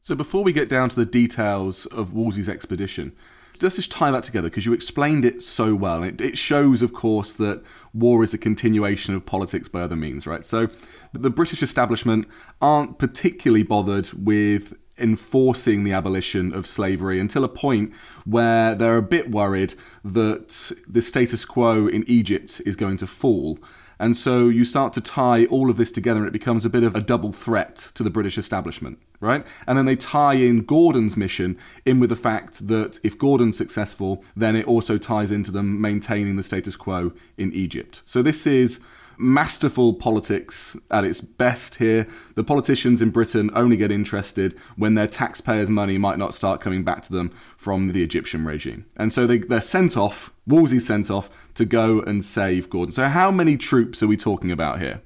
So 0.00 0.14
before 0.14 0.44
we 0.44 0.52
get 0.52 0.68
down 0.68 0.88
to 0.90 0.96
the 0.96 1.04
details 1.04 1.86
of 1.86 2.12
Wolseley's 2.12 2.48
expedition, 2.48 3.12
let's 3.60 3.76
just 3.76 3.90
tie 3.90 4.10
that 4.10 4.24
together 4.24 4.48
because 4.48 4.66
you 4.66 4.72
explained 4.72 5.24
it 5.24 5.42
so 5.42 5.74
well. 5.74 6.02
It, 6.02 6.20
it, 6.20 6.38
shows, 6.38 6.82
of 6.82 6.92
course, 6.92 7.34
that 7.34 7.62
war 7.92 8.22
is 8.22 8.34
a 8.34 8.38
continuation 8.38 9.14
of 9.14 9.26
politics 9.26 9.68
by 9.68 9.82
other 9.82 9.96
means, 9.96 10.26
right? 10.26 10.44
So 10.44 10.68
the 11.12 11.30
British 11.30 11.62
establishment 11.62 12.26
aren't 12.60 12.98
particularly 12.98 13.62
bothered 13.62 14.12
with 14.12 14.74
enforcing 14.98 15.84
the 15.84 15.92
abolition 15.92 16.54
of 16.54 16.66
slavery 16.66 17.20
until 17.20 17.44
a 17.44 17.48
point 17.48 17.92
where 18.24 18.74
they're 18.74 18.96
a 18.96 19.02
bit 19.02 19.30
worried 19.30 19.74
that 20.04 20.72
the 20.88 21.02
status 21.02 21.44
quo 21.44 21.86
in 21.86 22.04
Egypt 22.06 22.62
is 22.64 22.76
going 22.76 22.96
to 22.96 23.06
fall. 23.06 23.58
And 23.98 24.16
so 24.16 24.48
you 24.48 24.64
start 24.64 24.92
to 24.94 25.00
tie 25.00 25.46
all 25.46 25.70
of 25.70 25.76
this 25.76 25.90
together 25.90 26.20
and 26.20 26.28
it 26.28 26.32
becomes 26.32 26.64
a 26.64 26.70
bit 26.70 26.82
of 26.82 26.94
a 26.94 27.00
double 27.00 27.32
threat 27.32 27.88
to 27.94 28.02
the 28.02 28.10
British 28.10 28.36
establishment, 28.36 28.98
right? 29.20 29.46
And 29.66 29.78
then 29.78 29.86
they 29.86 29.96
tie 29.96 30.34
in 30.34 30.64
Gordon's 30.64 31.16
mission 31.16 31.58
in 31.84 32.00
with 32.00 32.10
the 32.10 32.16
fact 32.16 32.68
that 32.68 32.98
if 33.02 33.18
Gordon's 33.18 33.56
successful, 33.56 34.22
then 34.36 34.54
it 34.54 34.66
also 34.66 34.98
ties 34.98 35.30
into 35.30 35.50
them 35.50 35.80
maintaining 35.80 36.36
the 36.36 36.42
status 36.42 36.76
quo 36.76 37.12
in 37.38 37.52
Egypt. 37.52 38.02
So 38.04 38.22
this 38.22 38.46
is 38.46 38.80
masterful 39.18 39.94
politics 39.94 40.76
at 40.90 41.04
its 41.04 41.20
best 41.20 41.76
here. 41.76 42.06
The 42.34 42.44
politicians 42.44 43.02
in 43.02 43.10
Britain 43.10 43.50
only 43.54 43.76
get 43.76 43.90
interested 43.90 44.56
when 44.76 44.94
their 44.94 45.06
taxpayers' 45.06 45.70
money 45.70 45.98
might 45.98 46.18
not 46.18 46.34
start 46.34 46.60
coming 46.60 46.84
back 46.84 47.02
to 47.02 47.12
them 47.12 47.30
from 47.56 47.92
the 47.92 48.02
Egyptian 48.02 48.44
regime. 48.44 48.86
And 48.96 49.12
so 49.12 49.26
they, 49.26 49.38
they're 49.38 49.60
sent 49.60 49.96
off, 49.96 50.32
Wolseley 50.46 50.80
sent 50.80 51.10
off 51.10 51.52
to 51.54 51.64
go 51.64 52.00
and 52.00 52.24
save 52.24 52.70
Gordon. 52.70 52.92
So, 52.92 53.08
how 53.08 53.30
many 53.30 53.56
troops 53.56 54.02
are 54.02 54.08
we 54.08 54.16
talking 54.16 54.50
about 54.50 54.80
here? 54.80 55.02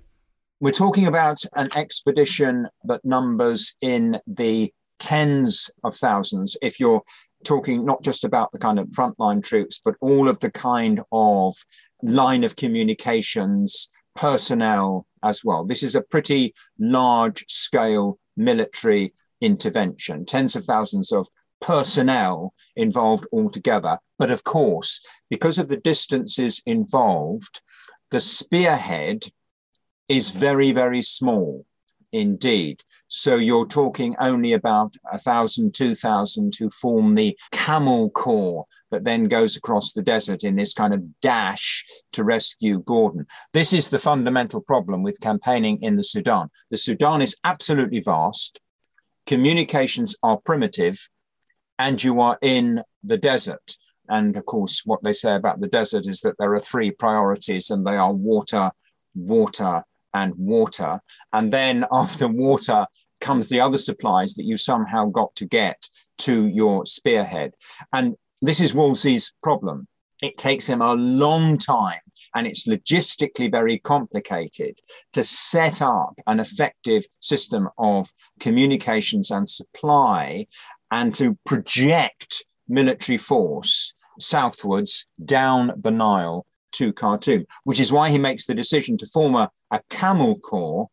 We're 0.61 0.73
talking 0.73 1.07
about 1.07 1.39
an 1.55 1.71
expedition 1.75 2.69
that 2.85 3.05
numbers 3.05 3.77
in 3.81 4.21
the 4.27 4.73
tens 4.99 5.71
of 5.83 5.97
thousands. 5.97 6.57
If 6.61 6.79
you're 6.79 7.03
talking 7.45 7.85
not 7.85 8.03
just 8.03 8.25
about 8.25 8.53
the 8.53 8.59
kind 8.59 8.79
of 8.79 8.89
frontline 8.89 9.43
troops, 9.43 9.81
but 9.85 9.95
all 10.01 10.29
of 10.29 10.39
the 10.41 10.51
kind 10.51 11.01
of 11.11 11.55
line 12.03 12.45
of 12.45 12.57
communications, 12.57 13.91
personnel 14.15 15.07
as 15.23 15.45
well. 15.45 15.65
This 15.65 15.83
is 15.83 15.95
a 15.95 16.03
pretty 16.03 16.55
large 16.79 17.45
scale 17.49 18.19
military 18.37 19.13
intervention, 19.41 20.25
tens 20.25 20.57
of 20.57 20.65
thousands 20.65 21.13
of 21.13 21.29
personnel 21.61 22.55
involved 22.77 23.27
altogether. 23.33 23.99
But 24.19 24.31
of 24.31 24.45
course, 24.45 25.01
because 25.29 25.59
of 25.59 25.69
the 25.69 25.77
distances 25.77 26.63
involved, 26.67 27.61
the 28.11 28.21
spearhead 28.21 29.25
is 30.09 30.31
very, 30.31 30.73
very 30.73 31.03
small 31.03 31.65
indeed. 32.13 32.83
So 33.13 33.35
you're 33.35 33.67
talking 33.67 34.15
only 34.21 34.53
about 34.53 34.95
a 35.13 35.19
thousand, 35.19 35.75
two 35.75 35.97
thousand 35.97 36.53
to 36.55 36.71
form 36.71 37.17
the 37.17 37.37
camel 37.51 38.09
corps 38.11 38.67
that 38.93 39.03
then 39.03 39.25
goes 39.25 39.57
across 39.57 39.93
the 39.93 40.03
desert 40.03 40.45
in 40.45 40.55
this 40.55 40.73
kind 40.73 40.95
of 40.95 41.21
dash 41.21 41.85
to 42.13 42.23
rescue 42.23 42.79
Gordon. 42.87 43.27
This 43.53 43.73
is 43.73 43.89
the 43.89 43.99
fundamental 43.99 44.61
problem 44.61 45.03
with 45.03 45.19
campaigning 45.19 45.83
in 45.83 45.97
the 45.97 46.05
Sudan. 46.05 46.51
The 46.71 46.77
Sudan 46.77 47.21
is 47.21 47.37
absolutely 47.43 47.99
vast, 47.99 48.61
communications 49.27 50.15
are 50.23 50.39
primitive, 50.39 51.09
and 51.81 52.01
you 52.01 52.21
are 52.21 52.39
in 52.43 52.81
the 53.03 53.19
desert. 53.19 53.77
And 54.09 54.37
of 54.37 54.47
course, 54.47 54.83
what 54.85 55.03
they 55.03 55.15
say 55.15 55.35
about 55.35 55.59
the 55.59 55.67
desert 55.67 56.07
is 56.07 56.21
that 56.21 56.37
there 56.39 56.55
are 56.55 56.61
three 56.61 56.93
priorities, 56.93 57.71
and 57.71 57.85
they 57.85 57.97
are 57.97 58.13
water, 58.13 58.71
water, 59.17 59.83
and 60.15 60.35
water. 60.37 61.01
And 61.33 61.53
then 61.53 61.85
after 61.93 62.29
water 62.29 62.87
comes 63.21 63.49
the 63.49 63.61
other 63.61 63.79
supplies 63.79 64.35
that 64.35 64.45
you 64.45 64.57
somehow 64.57 65.07
got 65.07 65.35
to 65.37 65.47
get 65.47 65.89
to 66.19 66.47
your 66.47 66.87
spearhead. 66.87 67.55
And 67.93 68.17
this 68.43 68.61
is 68.61 68.73
Wolseley's 68.73 69.33
problem. 69.43 69.87
It 70.23 70.37
takes 70.37 70.67
him 70.67 70.83
a 70.83 70.95
long 70.95 71.57
time 71.57 72.01
and 72.35 72.47
it's 72.47 72.67
logistically 72.67 73.51
very 73.51 73.79
complicated 73.79 74.79
to 75.15 75.25
set 75.25 75.81
up 75.81 76.15
an 76.27 76.41
effective 76.41 77.05
system 77.21 77.69
of 77.79 78.11
communications 78.39 79.31
and 79.31 79.49
supply 79.49 80.47
and 80.91 81.15
to 81.15 81.39
project 81.47 82.45
military 82.69 83.17
force 83.17 83.95
southwards 84.19 85.07
down 85.25 85.73
the 85.81 85.91
Nile 85.91 86.47
to 86.73 86.93
Khartoum, 86.93 87.47
which 87.65 87.81
is 87.81 87.93
why 87.93 88.11
he 88.11 88.19
makes 88.19 88.47
the 88.47 88.55
decision 88.55 88.97
to 88.99 89.07
form 89.07 89.35
a, 89.35 89.51
a 89.71 89.81
camel 89.91 90.39
corps 90.39 90.89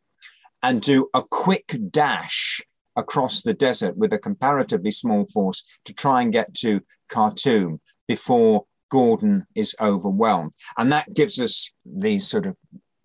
and 0.63 0.81
do 0.81 1.09
a 1.13 1.23
quick 1.23 1.77
dash 1.91 2.61
across 2.95 3.43
the 3.43 3.53
desert 3.53 3.95
with 3.95 4.11
a 4.11 4.17
comparatively 4.17 4.91
small 4.91 5.25
force 5.27 5.63
to 5.85 5.93
try 5.93 6.21
and 6.21 6.33
get 6.33 6.53
to 6.55 6.81
Khartoum 7.09 7.79
before 8.07 8.65
Gordon 8.89 9.45
is 9.55 9.75
overwhelmed. 9.79 10.51
And 10.77 10.91
that 10.91 11.13
gives 11.13 11.39
us 11.39 11.71
these 11.85 12.27
sort 12.27 12.47
of 12.47 12.55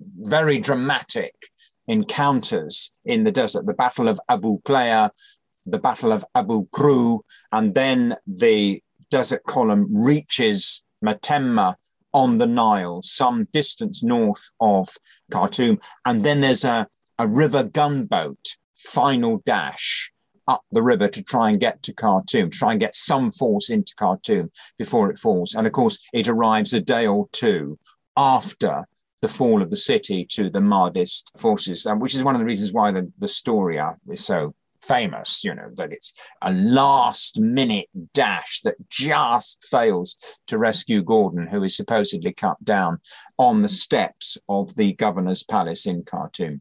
very 0.01 0.59
dramatic 0.59 1.35
encounters 1.87 2.93
in 3.05 3.25
the 3.25 3.33
desert 3.33 3.67
the 3.67 3.75
Battle 3.75 4.09
of 4.09 4.21
Abu 4.29 4.61
Klea, 4.63 5.11
the 5.67 5.79
Battle 5.79 6.13
of 6.13 6.25
Abu 6.35 6.67
Kru, 6.73 7.21
and 7.51 7.75
then 7.75 8.17
the 8.27 8.83
desert 9.11 9.43
column 9.45 9.87
reaches 9.91 10.85
Matemma 11.05 11.77
on 12.13 12.39
the 12.39 12.47
Nile, 12.47 13.01
some 13.03 13.49
distance 13.53 14.03
north 14.03 14.51
of 14.61 14.89
Khartoum. 15.31 15.81
And 16.05 16.25
then 16.25 16.41
there's 16.41 16.65
a, 16.65 16.87
a 17.19 17.27
river 17.27 17.63
gunboat 17.63 18.57
final 18.77 19.43
dash 19.47 20.13
up 20.49 20.63
the 20.73 20.83
river 20.83 21.09
to 21.09 21.23
try 21.23 21.51
and 21.51 21.61
get 21.61 21.83
to 21.85 21.93
Khartoum, 21.93 22.51
to 22.51 22.59
try 22.59 22.73
and 22.73 22.81
get 22.81 22.95
some 22.95 23.31
force 23.31 23.71
into 23.71 23.95
Khartoum 23.97 24.51
before 24.79 25.11
it 25.11 25.19
falls. 25.19 25.55
And 25.55 25.67
of 25.67 25.73
course, 25.73 25.99
it 26.13 26.29
arrives 26.29 26.73
a 26.73 26.81
day 26.81 27.07
or 27.07 27.29
two 27.33 27.79
after 28.17 28.87
the 29.21 29.29
fall 29.29 29.63
of 29.63 29.71
the 29.71 29.77
city 29.77 30.27
to 30.33 30.51
the 30.51 30.59
Mahdist 30.59 31.31
forces, 31.39 31.87
um, 31.87 32.01
which 32.01 32.15
is 32.15 32.25
one 32.25 32.35
of 32.35 32.41
the 32.41 32.45
reasons 32.45 32.73
why 32.73 32.91
the, 32.91 33.11
the 33.19 33.29
story 33.29 33.81
is 34.11 34.25
so 34.25 34.55
famous, 34.83 35.45
you 35.45 35.55
know, 35.55 35.71
that 35.77 35.93
it's 35.93 36.13
a 36.43 36.53
last 36.53 37.41
minute 37.41 37.89
dash 38.13 38.61
that 38.63 38.75
just 38.89 39.65
fails 39.71 40.17
to 40.49 40.59
rescue 40.59 41.03
Gordon, 41.03 41.47
who 41.47 41.63
is 41.63 41.77
supposedly 41.77 42.33
cut 42.33 42.63
down 42.65 43.01
on 43.39 43.63
the 43.63 43.69
steps 43.69 44.37
of 44.49 44.75
the 44.77 44.93
governor's 44.95 45.43
palace 45.45 45.87
in 45.87 46.03
Khartoum. 46.03 46.61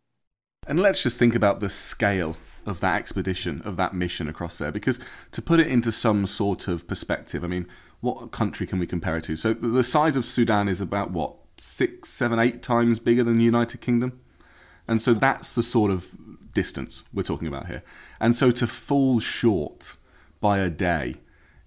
And 0.68 0.80
let's 0.80 1.04
just 1.04 1.18
think 1.18 1.36
about 1.36 1.60
the 1.60 1.70
scale 1.70 2.38
of 2.66 2.80
that 2.80 2.98
expedition, 2.98 3.62
of 3.66 3.76
that 3.78 3.96
mission 3.96 4.30
across 4.30 4.60
there, 4.60 4.72
because 4.72 5.00
to 5.32 5.42
put 5.42 5.60
it 5.60 5.68
into 5.68 5.92
some 5.92 6.28
sort 6.28 6.68
of 6.68 6.88
perspective, 6.88 7.44
I 7.44 7.48
mean, 7.48 7.68
what 8.02 8.32
country 8.32 8.68
can 8.68 8.78
we 8.78 8.86
compare 8.86 9.18
it 9.18 9.24
to? 9.26 9.36
So 9.36 9.54
the 9.54 9.84
size 9.84 10.16
of 10.16 10.26
Sudan 10.26 10.68
is 10.68 10.80
about 10.80 11.12
what, 11.12 11.36
six, 11.58 12.10
seven, 12.10 12.40
eight 12.40 12.62
times 12.62 13.00
bigger 13.00 13.24
than 13.24 13.38
the 13.38 13.44
United 13.44 13.82
Kingdom? 13.82 14.20
And 14.88 15.02
so 15.02 15.14
that's 15.14 15.56
the 15.56 15.64
sort 15.64 15.92
of 15.92 16.16
distance 16.54 17.04
we're 17.14 17.24
talking 17.24 17.48
about 17.48 17.68
here. 17.68 17.84
And 18.20 18.36
so 18.36 18.52
to 18.52 18.68
fall 18.68 19.20
short 19.20 19.96
by 20.40 20.60
a 20.60 20.70
day 20.70 21.16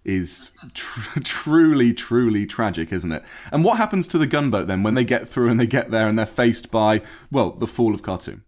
is 0.05 0.53
tr- 0.75 1.21
truly, 1.25 1.93
truly 1.95 2.47
tragic, 2.47 2.93
isn't 2.93 3.13
it? 3.13 3.23
And 3.51 3.65
what 3.65 3.79
happens 3.79 4.07
to 4.09 4.19
the 4.19 4.27
gunboat 4.27 4.67
then 4.67 4.83
when 4.83 4.95
they 4.95 5.05
get 5.05 5.29
through 5.29 5.49
and 5.49 5.59
they 5.59 5.67
get 5.67 5.91
there 5.91 6.07
and 6.07 6.19
they're 6.19 6.27
faced 6.27 6.71
by, 6.71 7.03
well, 7.31 7.51
the 7.51 7.67
fall 7.67 7.95
of 7.95 8.03
Khartoum? 8.03 8.45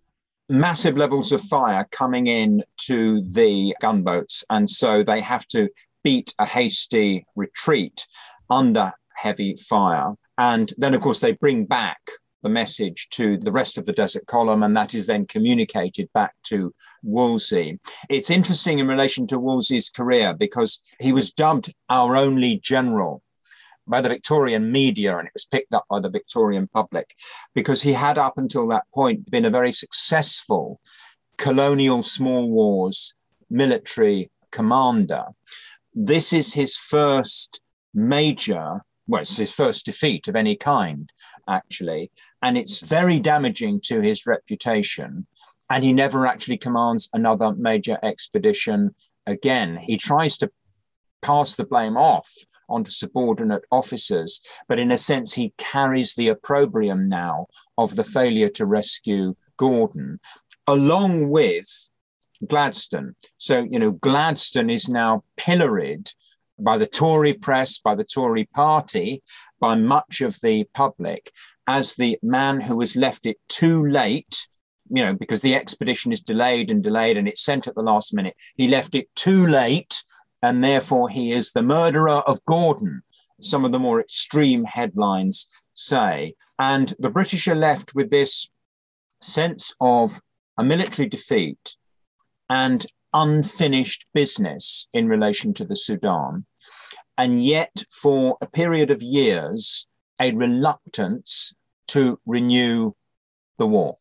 Massive 0.49 0.97
levels 0.97 1.32
of 1.32 1.41
fire 1.41 1.89
coming 1.91 2.28
in 2.28 2.62
to 2.82 3.20
the 3.32 3.74
gunboats. 3.80 4.45
And 4.49 4.68
so 4.70 5.03
they 5.03 5.20
have 5.20 5.47
to 5.49 5.68
beat 6.05 6.34
a 6.39 6.47
hasty 6.47 7.26
retreat 7.34 8.07
under 8.49 8.93
heavy 9.16 9.57
fire. 9.57 10.14
And 10.39 10.72
then, 10.76 10.95
of 10.95 11.01
course, 11.01 11.20
they 11.20 11.32
bring 11.32 11.64
back 11.64 11.99
the 12.47 12.51
message 12.51 13.09
to 13.11 13.36
the 13.36 13.51
rest 13.51 13.76
of 13.76 13.86
the 13.86 13.92
Desert 13.92 14.24
Column, 14.26 14.62
and 14.62 14.76
that 14.76 14.94
is 14.94 15.09
then 15.09 15.26
communicated 15.26 16.09
back 16.14 16.32
to 16.44 16.72
Wolseley. 17.03 17.80
It's 18.09 18.30
interesting 18.30 18.78
in 18.78 18.86
relation 18.86 19.26
to 19.26 19.40
Wolseley's 19.40 19.90
career 19.90 20.32
because 20.32 20.78
he 21.01 21.12
was 21.12 21.32
dubbed 21.32 21.74
our 21.88 22.16
only 22.16 22.61
general 22.62 23.20
by 23.88 24.01
the 24.01 24.09
Victorian 24.09 24.70
media 24.70 25.18
and 25.18 25.26
it 25.26 25.34
was 25.34 25.44
picked 25.44 25.74
up 25.74 25.86
by 25.90 25.99
the 25.99 26.09
Victorian 26.09 26.68
public 26.72 27.16
because 27.53 27.82
he 27.82 27.92
had 27.92 28.16
up 28.16 28.38
until 28.38 28.68
that 28.68 28.84
point 28.94 29.28
been 29.28 29.44
a 29.44 29.51
very 29.51 29.72
successful 29.72 30.80
colonial 31.36 32.05
small 32.05 32.49
wars 32.49 33.14
military 33.51 34.30
commander. 34.53 35.24
This 35.94 36.32
is 36.32 36.55
his 36.55 36.76
first 36.76 37.61
major, 37.92 38.82
well, 39.09 39.22
it's 39.22 39.36
his 39.36 39.53
first 39.53 39.86
defeat 39.86 40.28
of 40.28 40.36
any 40.36 40.57
kind, 40.57 41.11
actually. 41.49 42.11
And 42.43 42.57
it's 42.59 42.80
very 42.80 43.18
damaging 43.18 43.80
to 43.84 44.01
his 44.01 44.26
reputation. 44.26 45.26
And 45.70 45.82
he 45.82 45.93
never 45.93 46.26
actually 46.26 46.59
commands 46.59 47.09
another 47.12 47.55
major 47.55 47.99
expedition 48.03 48.95
again. 49.26 49.76
He 49.76 49.97
tries 49.97 50.39
to 50.39 50.51
pass 51.22 51.57
the 51.57 51.64
blame 51.64 51.97
off 51.97 52.32
onto 52.68 52.91
subordinate 52.91 53.62
officers, 53.70 54.41
but 54.68 54.78
in 54.78 54.91
a 54.91 54.99
sense, 54.99 55.34
he 55.34 55.55
carries 55.57 56.14
the 56.14 56.28
opprobrium 56.28 57.09
now 57.09 57.47
of 57.78 57.97
the 57.97 58.05
failure 58.05 58.49
to 58.49 58.66
rescue 58.66 59.34
Gordon, 59.57 60.20
along 60.66 61.28
with 61.28 61.89
Gladstone. 62.47 63.14
So, 63.39 63.66
you 63.70 63.78
know, 63.78 63.93
Gladstone 63.93 64.70
is 64.70 64.89
now 64.89 65.24
pilloried 65.37 66.11
by 66.59 66.78
the 66.78 66.87
Tory 66.87 67.34
press, 67.34 67.78
by 67.78 67.95
the 67.95 68.05
Tory 68.05 68.45
party, 68.45 69.22
by 69.61 69.74
much 69.74 70.20
of 70.20 70.39
the 70.41 70.64
public 70.74 71.32
as 71.66 71.94
the 71.94 72.18
man 72.22 72.60
who 72.60 72.80
has 72.80 72.96
left 72.96 73.26
it 73.26 73.38
too 73.48 73.84
late, 73.86 74.46
you 74.88 75.02
know, 75.04 75.14
because 75.14 75.40
the 75.40 75.54
expedition 75.54 76.12
is 76.12 76.20
delayed 76.20 76.70
and 76.70 76.82
delayed 76.82 77.16
and 77.16 77.26
it's 77.26 77.42
sent 77.44 77.66
at 77.66 77.74
the 77.74 77.82
last 77.82 78.14
minute. 78.14 78.36
He 78.54 78.68
left 78.68 78.94
it 78.94 79.08
too 79.16 79.46
late, 79.46 80.02
and 80.42 80.62
therefore 80.62 81.08
he 81.08 81.32
is 81.32 81.52
the 81.52 81.62
murderer 81.62 82.22
of 82.26 82.44
Gordon, 82.46 83.02
some 83.40 83.64
of 83.64 83.72
the 83.72 83.78
more 83.78 84.00
extreme 84.00 84.64
headlines 84.64 85.46
say. 85.72 86.34
And 86.58 86.94
the 86.98 87.10
British 87.10 87.48
are 87.48 87.54
left 87.54 87.94
with 87.94 88.10
this 88.10 88.48
sense 89.20 89.74
of 89.80 90.20
a 90.56 90.64
military 90.64 91.08
defeat 91.08 91.76
and 92.48 92.86
unfinished 93.12 94.06
business 94.14 94.88
in 94.92 95.08
relation 95.08 95.52
to 95.54 95.64
the 95.64 95.76
Sudan. 95.76 96.46
And 97.18 97.42
yet, 97.42 97.84
for 97.90 98.36
a 98.40 98.46
period 98.46 98.90
of 98.90 99.02
years, 99.02 99.86
a 100.20 100.32
reluctance 100.32 101.54
to 101.89 102.20
renew 102.26 102.93
the 103.59 103.66
war. 103.66 103.97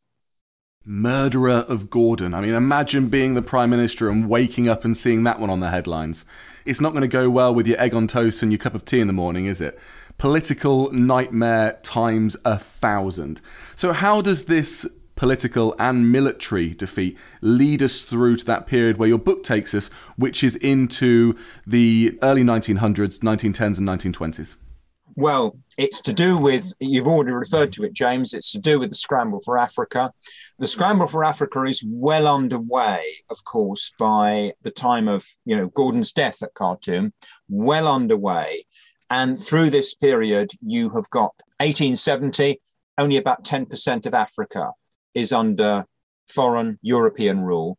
Murderer 0.88 1.66
of 1.68 1.90
Gordon. 1.90 2.36
I 2.36 2.42
mean, 2.42 2.54
imagine 2.54 3.10
being 3.10 3.34
the 3.34 3.42
Prime 3.42 3.72
Minister 3.72 4.08
and 4.08 4.30
waking 4.30 4.70
up 4.70 4.86
and 4.86 4.96
seeing 4.96 5.24
that 5.24 5.40
one 5.40 5.50
on 5.50 5.60
the 5.60 5.72
headlines. 5.72 6.26
It's 6.64 6.80
not 6.80 6.92
going 6.92 7.02
to 7.02 7.08
go 7.08 7.28
well 7.28 7.54
with 7.56 7.66
your 7.66 7.82
egg 7.82 7.96
on 7.96 8.06
toast 8.06 8.44
and 8.44 8.52
your 8.52 8.60
cup 8.60 8.76
of 8.76 8.86
tea 8.86 9.00
in 9.00 9.08
the 9.08 9.14
morning, 9.14 9.48
is 9.48 9.62
it? 9.62 9.80
Political 10.20 10.92
nightmare 10.92 11.80
times 11.82 12.38
a 12.46 12.60
thousand. 12.60 13.42
So, 13.76 13.94
how 13.94 14.22
does 14.22 14.46
this 14.46 14.88
political 15.16 15.74
and 15.80 16.12
military 16.12 16.70
defeat 16.76 17.18
lead 17.42 17.82
us 17.82 18.04
through 18.04 18.36
to 18.36 18.46
that 18.46 18.68
period 18.68 18.98
where 18.98 19.10
your 19.10 19.18
book 19.18 19.44
takes 19.44 19.74
us, 19.74 19.88
which 20.18 20.44
is 20.44 20.56
into 20.58 21.36
the 21.66 22.18
early 22.22 22.44
1900s, 22.44 23.22
1910s, 23.22 23.80
and 23.80 23.88
1920s? 23.88 24.56
Well, 25.18 25.58
it's 25.78 26.02
to 26.02 26.14
do 26.14 26.38
with, 26.38 26.74
you've 26.80 27.08
already 27.08 27.32
referred 27.32 27.72
to 27.74 27.86
it, 27.86 27.94
James, 27.94 28.34
it's 28.34 28.52
to 28.52 28.60
do 28.60 28.80
with 28.80 28.90
the 28.90 28.96
scramble 28.96 29.40
for 29.40 29.58
Africa. 29.58 30.12
The 30.60 30.68
scramble 30.68 31.08
for 31.08 31.24
Africa 31.24 31.64
is 31.64 31.82
well 31.88 32.28
underway, 32.28 33.02
of 33.30 33.42
course, 33.46 33.94
by 33.98 34.54
the 34.64 34.72
time 34.72 35.08
of, 35.08 35.26
you 35.46 35.56
know, 35.56 35.68
Gordon's 35.68 36.12
death 36.12 36.44
at 36.44 36.54
Khartoum, 36.54 37.14
well 37.48 37.88
underway. 37.88 38.66
And 39.10 39.40
through 39.40 39.70
this 39.70 39.96
period, 39.96 40.52
you 40.62 40.90
have 40.90 41.10
got 41.12 41.32
1870, 41.62 42.60
only 42.98 43.16
about 43.16 43.46
10% 43.46 44.06
of 44.06 44.14
Africa 44.14 44.72
is 45.14 45.32
under 45.32 45.86
foreign 46.28 46.78
European 46.82 47.40
rule. 47.40 47.78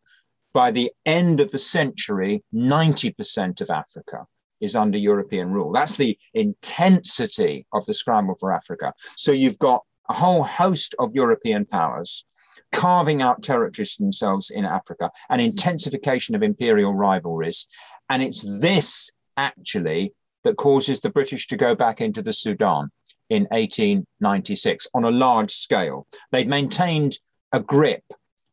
By 0.54 0.70
the 0.70 0.90
end 1.04 1.40
of 1.40 1.50
the 1.50 1.58
century, 1.58 2.44
90% 2.54 3.60
of 3.60 3.68
Africa 3.68 4.26
is 4.60 4.74
under 4.74 4.98
European 4.98 5.50
rule. 5.50 5.72
That's 5.72 5.96
the 5.96 6.18
intensity 6.34 7.66
of 7.72 7.84
the 7.86 7.94
scramble 7.94 8.36
for 8.38 8.52
Africa. 8.52 8.92
So 9.16 9.32
you've 9.32 9.58
got 9.58 9.82
a 10.08 10.14
whole 10.14 10.44
host 10.44 10.94
of 10.98 11.14
European 11.14 11.64
powers 11.64 12.24
carving 12.72 13.22
out 13.22 13.42
territories 13.42 13.96
themselves 13.96 14.50
in 14.50 14.64
Africa, 14.64 15.10
an 15.30 15.40
intensification 15.40 16.34
of 16.34 16.42
imperial 16.42 16.94
rivalries. 16.94 17.66
And 18.10 18.22
it's 18.22 18.46
this 18.60 19.10
actually 19.36 20.12
that 20.44 20.56
causes 20.56 21.00
the 21.00 21.10
British 21.10 21.48
to 21.48 21.56
go 21.56 21.74
back 21.74 22.00
into 22.00 22.22
the 22.22 22.32
Sudan 22.32 22.90
in 23.30 23.44
1896 23.50 24.86
on 24.94 25.04
a 25.04 25.10
large 25.10 25.50
scale. 25.50 26.06
They'd 26.30 26.48
maintained 26.48 27.18
a 27.52 27.60
grip 27.60 28.04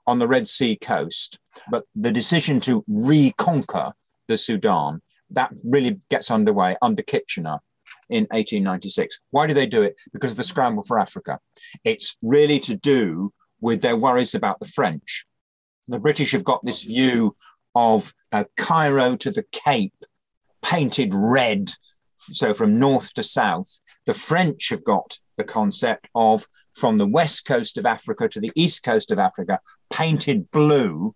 on 0.07 0.19
the 0.19 0.27
Red 0.27 0.47
Sea 0.47 0.75
coast, 0.75 1.39
but 1.69 1.85
the 1.95 2.11
decision 2.11 2.59
to 2.61 2.83
reconquer 2.87 3.93
the 4.27 4.37
Sudan 4.37 5.01
that 5.33 5.53
really 5.63 5.99
gets 6.09 6.31
underway 6.31 6.77
under 6.81 7.03
Kitchener 7.03 7.59
in 8.09 8.23
1896. 8.31 9.19
Why 9.31 9.47
do 9.47 9.53
they 9.53 9.65
do 9.65 9.81
it? 9.81 9.95
Because 10.11 10.31
of 10.31 10.37
the 10.37 10.43
scramble 10.43 10.83
for 10.83 10.99
Africa. 10.99 11.39
It's 11.83 12.17
really 12.21 12.59
to 12.59 12.75
do 12.75 13.33
with 13.59 13.81
their 13.81 13.97
worries 13.97 14.35
about 14.35 14.59
the 14.59 14.65
French. 14.65 15.25
The 15.87 15.99
British 15.99 16.31
have 16.31 16.43
got 16.43 16.63
this 16.63 16.83
view 16.83 17.35
of 17.75 18.13
uh, 18.31 18.45
Cairo 18.55 19.15
to 19.17 19.31
the 19.31 19.45
Cape 19.51 20.05
painted 20.61 21.13
red, 21.13 21.71
so 22.31 22.53
from 22.53 22.79
north 22.79 23.13
to 23.13 23.23
south. 23.23 23.79
The 24.05 24.13
French 24.13 24.69
have 24.69 24.83
got 24.83 25.17
the 25.37 25.43
concept 25.43 26.07
of 26.15 26.47
from 26.73 26.97
the 26.97 27.07
west 27.07 27.45
coast 27.45 27.77
of 27.77 27.85
Africa 27.85 28.29
to 28.29 28.39
the 28.39 28.51
east 28.55 28.83
coast 28.83 29.11
of 29.11 29.19
Africa 29.19 29.59
painted 29.91 30.51
blue 30.51 31.15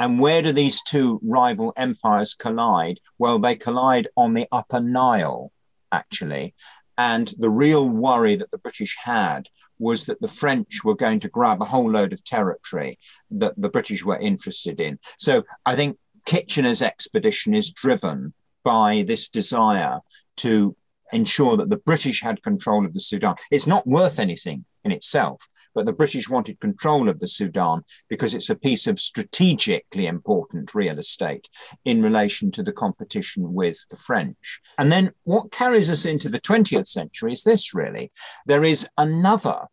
and 0.00 0.18
where 0.18 0.40
do 0.40 0.50
these 0.50 0.82
two 0.82 1.20
rival 1.22 1.74
empires 1.76 2.32
collide? 2.34 2.98
Well, 3.18 3.38
they 3.38 3.54
collide 3.54 4.08
on 4.16 4.32
the 4.32 4.48
Upper 4.50 4.80
Nile, 4.80 5.52
actually. 5.92 6.54
And 6.96 7.32
the 7.38 7.50
real 7.50 7.86
worry 7.88 8.34
that 8.36 8.50
the 8.50 8.58
British 8.58 8.96
had 8.96 9.48
was 9.78 10.06
that 10.06 10.20
the 10.20 10.28
French 10.28 10.82
were 10.84 10.96
going 10.96 11.20
to 11.20 11.28
grab 11.28 11.60
a 11.60 11.66
whole 11.66 11.90
load 11.90 12.14
of 12.14 12.24
territory 12.24 12.98
that 13.30 13.54
the 13.58 13.68
British 13.68 14.02
were 14.02 14.18
interested 14.18 14.80
in. 14.80 14.98
So 15.18 15.44
I 15.66 15.76
think 15.76 15.98
Kitchener's 16.24 16.80
expedition 16.80 17.54
is 17.54 17.70
driven 17.70 18.32
by 18.64 19.04
this 19.06 19.28
desire 19.28 20.00
to 20.38 20.76
ensure 21.12 21.58
that 21.58 21.68
the 21.68 21.76
British 21.76 22.22
had 22.22 22.42
control 22.42 22.86
of 22.86 22.94
the 22.94 23.00
Sudan. 23.00 23.34
It's 23.50 23.66
not 23.66 23.86
worth 23.86 24.18
anything 24.18 24.64
in 24.84 24.92
itself, 24.92 25.46
but 25.74 25.86
the 25.86 25.92
British 25.92 26.28
wanted 26.28 26.60
control 26.60 27.08
of 27.08 27.20
the 27.20 27.26
Sudan 27.26 27.82
because 28.08 28.34
it's 28.34 28.50
a 28.50 28.54
piece 28.54 28.86
of 28.86 29.00
strategically 29.00 30.06
important 30.06 30.74
real 30.74 30.98
estate 30.98 31.48
in 31.84 32.02
relation 32.02 32.50
to 32.52 32.62
the 32.62 32.72
competition 32.72 33.54
with 33.54 33.86
the 33.88 33.96
French. 33.96 34.60
And 34.78 34.90
then 34.90 35.12
what 35.24 35.52
carries 35.52 35.90
us 35.90 36.04
into 36.04 36.28
the 36.28 36.40
20th 36.40 36.86
century 36.86 37.32
is 37.32 37.44
this 37.44 37.74
really 37.74 38.10
there 38.46 38.64
is 38.64 38.88
another 38.98 39.66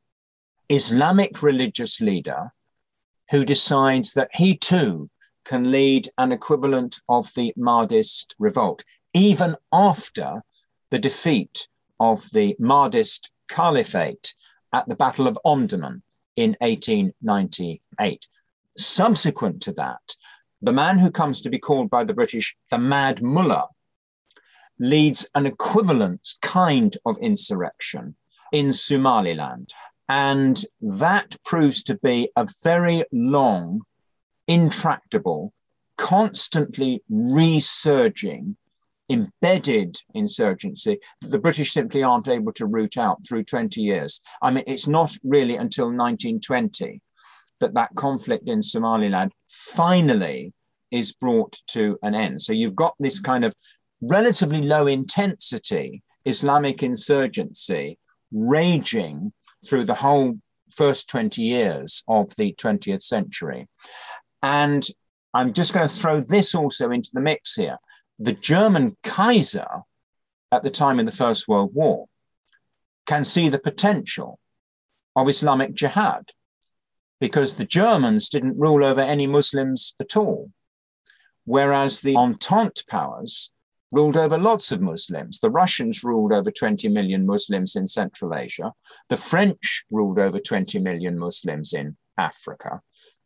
Islamic 0.69 1.41
religious 1.41 2.01
leader 2.01 2.51
who 3.31 3.45
decides 3.45 4.13
that 4.13 4.29
he 4.33 4.57
too 4.57 5.09
can 5.45 5.71
lead 5.71 6.09
an 6.17 6.31
equivalent 6.31 6.99
of 7.07 7.31
the 7.35 7.53
Mahdist 7.57 8.33
revolt, 8.37 8.83
even 9.13 9.55
after 9.71 10.43
the 10.91 10.99
defeat 10.99 11.67
of 11.99 12.29
the 12.31 12.55
Mahdist 12.59 13.29
Caliphate 13.47 14.33
at 14.73 14.87
the 14.87 14.95
Battle 14.95 15.27
of 15.27 15.37
Omdurman 15.45 16.01
in 16.35 16.55
1898. 16.59 18.27
Subsequent 18.77 19.61
to 19.63 19.71
that, 19.73 20.15
the 20.61 20.73
man 20.73 20.99
who 20.99 21.11
comes 21.11 21.41
to 21.41 21.49
be 21.49 21.59
called 21.59 21.89
by 21.89 22.03
the 22.03 22.13
British 22.13 22.55
the 22.69 22.77
Mad 22.77 23.21
Mullah 23.21 23.67
leads 24.79 25.25
an 25.33 25.45
equivalent 25.45 26.35
kind 26.41 26.95
of 27.05 27.17
insurrection 27.17 28.15
in 28.51 28.71
Somaliland. 28.71 29.73
And 30.09 30.63
that 30.81 31.35
proves 31.43 31.83
to 31.83 31.95
be 31.95 32.29
a 32.35 32.47
very 32.63 33.03
long, 33.11 33.81
intractable, 34.47 35.53
constantly 35.97 37.03
resurging 37.09 38.55
embedded 39.09 39.97
insurgency 40.13 40.99
that 41.21 41.31
the 41.31 41.39
British 41.39 41.71
simply 41.71 42.03
aren't 42.03 42.27
able 42.27 42.51
to 42.53 42.65
root 42.65 42.97
out 42.97 43.25
through 43.27 43.43
20 43.43 43.81
years. 43.81 44.21
I 44.41 44.51
mean, 44.51 44.63
it's 44.67 44.87
not 44.87 45.15
really 45.23 45.55
until 45.55 45.85
1920 45.85 47.01
that 47.59 47.73
that 47.73 47.95
conflict 47.95 48.47
in 48.47 48.61
Somaliland 48.61 49.31
finally 49.47 50.53
is 50.91 51.13
brought 51.13 51.57
to 51.67 51.97
an 52.03 52.15
end. 52.15 52.41
So 52.41 52.53
you've 52.53 52.75
got 52.75 52.95
this 52.99 53.19
kind 53.19 53.43
of 53.43 53.53
relatively 54.01 54.61
low 54.61 54.87
intensity 54.87 56.03
Islamic 56.25 56.83
insurgency 56.83 57.97
raging 58.31 59.31
through 59.65 59.85
the 59.85 59.95
whole 59.95 60.37
first 60.75 61.09
20 61.09 61.41
years 61.41 62.03
of 62.07 62.35
the 62.35 62.53
20th 62.53 63.01
century. 63.01 63.67
And 64.43 64.85
I'm 65.33 65.53
just 65.53 65.73
going 65.73 65.87
to 65.87 65.95
throw 65.95 66.19
this 66.19 66.53
also 66.53 66.91
into 66.91 67.09
the 67.13 67.21
mix 67.21 67.55
here. 67.55 67.77
The 68.19 68.33
German 68.33 68.97
Kaiser 69.03 69.83
at 70.51 70.63
the 70.63 70.69
time 70.69 70.99
in 70.99 71.05
the 71.05 71.11
First 71.11 71.47
World 71.47 71.73
War 71.73 72.07
can 73.05 73.23
see 73.23 73.49
the 73.49 73.59
potential 73.59 74.39
of 75.15 75.29
Islamic 75.29 75.73
jihad 75.73 76.31
because 77.19 77.55
the 77.55 77.65
Germans 77.65 78.29
didn't 78.29 78.59
rule 78.59 78.83
over 78.83 79.01
any 79.01 79.27
Muslims 79.27 79.95
at 79.99 80.15
all, 80.15 80.51
whereas 81.45 82.01
the 82.01 82.15
Entente 82.15 82.83
powers 82.87 83.51
ruled 83.91 84.17
over 84.17 84.37
lots 84.37 84.71
of 84.71 84.81
Muslims. 84.81 85.39
The 85.39 85.49
Russians 85.49 86.03
ruled 86.03 86.33
over 86.33 86.51
20 86.51 86.89
million 86.89 87.25
Muslims 87.25 87.75
in 87.75 87.87
Central 87.87 88.35
Asia. 88.35 88.73
The 89.09 89.17
French 89.17 89.85
ruled 89.89 90.19
over 90.19 90.39
20 90.39 90.79
million 90.79 91.17
Muslims 91.17 91.73
in 91.73 91.97
Africa. 92.17 92.81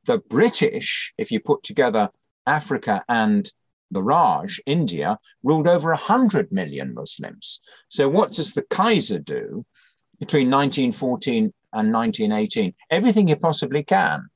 The 0.06 0.20
British, 0.20 1.14
if 1.18 1.32
you 1.32 1.39
put 1.39 1.64
together 1.64 2.10
Africa 2.46 3.04
and 3.10 3.52
the 3.92 4.02
Raj, 4.02 4.60
India, 4.66 5.20
ruled 5.44 5.68
over 5.68 5.89
100 5.89 6.52
million 6.52 6.94
Muslims. 6.94 7.60
So, 7.89 8.08
what 8.10 8.32
does 8.32 8.54
the 8.54 8.64
Kaiser 8.64 9.20
do 9.20 9.66
between 10.20 10.50
1914 10.50 11.54
and 11.74 11.94
1918? 11.94 12.74
Everything 12.89 13.28
he 13.28 13.36
possibly 13.36 13.84
can 13.84 14.30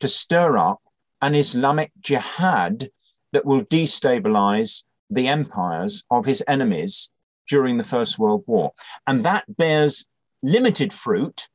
to 0.00 0.08
stir 0.08 0.58
up 0.58 0.80
an 1.22 1.34
Islamic 1.34 1.92
jihad 2.00 2.90
that 3.32 3.46
will 3.46 3.62
destabilize 3.62 4.84
the 5.10 5.28
empires 5.28 6.04
of 6.10 6.24
his 6.24 6.42
enemies 6.46 7.10
during 7.48 7.78
the 7.78 7.84
First 7.84 8.18
World 8.18 8.44
War. 8.46 8.72
And 9.06 9.24
that 9.24 9.44
bears 9.56 10.06
limited 10.42 10.92
fruit, 10.92 11.48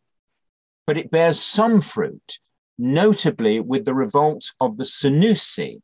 but 0.85 0.97
it 0.97 1.11
bears 1.11 1.39
some 1.39 1.81
fruit, 1.81 2.39
notably 2.77 3.59
with 3.59 3.85
the 3.85 3.93
revolt 3.93 4.51
of 4.59 4.77
the 4.77 4.85
Senussi 4.85 5.81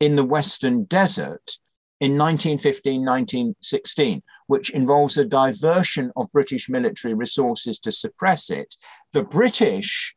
in 0.00 0.16
the 0.16 0.24
Western 0.24 0.84
Desert 0.84 1.58
in 2.00 2.16
1915 2.16 3.00
1916, 3.04 4.22
which 4.46 4.70
involves 4.70 5.18
a 5.18 5.24
diversion 5.24 6.12
of 6.16 6.32
British 6.32 6.68
military 6.68 7.14
resources 7.14 7.80
to 7.80 7.92
suppress 7.92 8.50
it. 8.50 8.76
The 9.12 9.24
British 9.24 10.14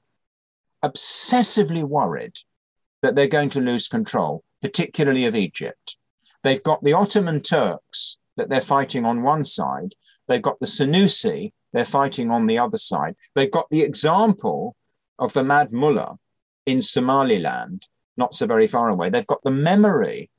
obsessively 0.83 1.83
worried 1.83 2.37
that 3.01 3.15
they're 3.15 3.27
going 3.27 3.49
to 3.51 3.61
lose 3.61 3.87
control, 3.87 4.43
particularly 4.61 5.25
of 5.25 5.35
Egypt. 5.35 5.97
They've 6.43 6.63
got 6.63 6.83
the 6.83 6.93
Ottoman 6.93 7.41
Turks 7.41 8.17
that 8.37 8.49
they're 8.49 8.61
fighting 8.61 9.05
on 9.05 9.23
one 9.23 9.43
side. 9.43 9.95
They've 10.27 10.41
got 10.41 10.59
the 10.59 10.67
Senussi, 10.67 11.53
they're 11.73 11.85
fighting 11.85 12.31
on 12.31 12.47
the 12.47 12.57
other 12.57 12.77
side. 12.77 13.15
They've 13.35 13.51
got 13.51 13.69
the 13.69 13.81
example 13.81 14.75
of 15.19 15.33
the 15.33 15.43
Mad 15.43 15.71
Mullah 15.71 16.17
in 16.65 16.81
Somaliland, 16.81 17.87
not 18.17 18.33
so 18.33 18.45
very 18.45 18.67
far 18.67 18.89
away. 18.89 19.09
They've 19.09 19.25
got 19.25 19.43
the 19.43 19.51
memory 19.51 20.29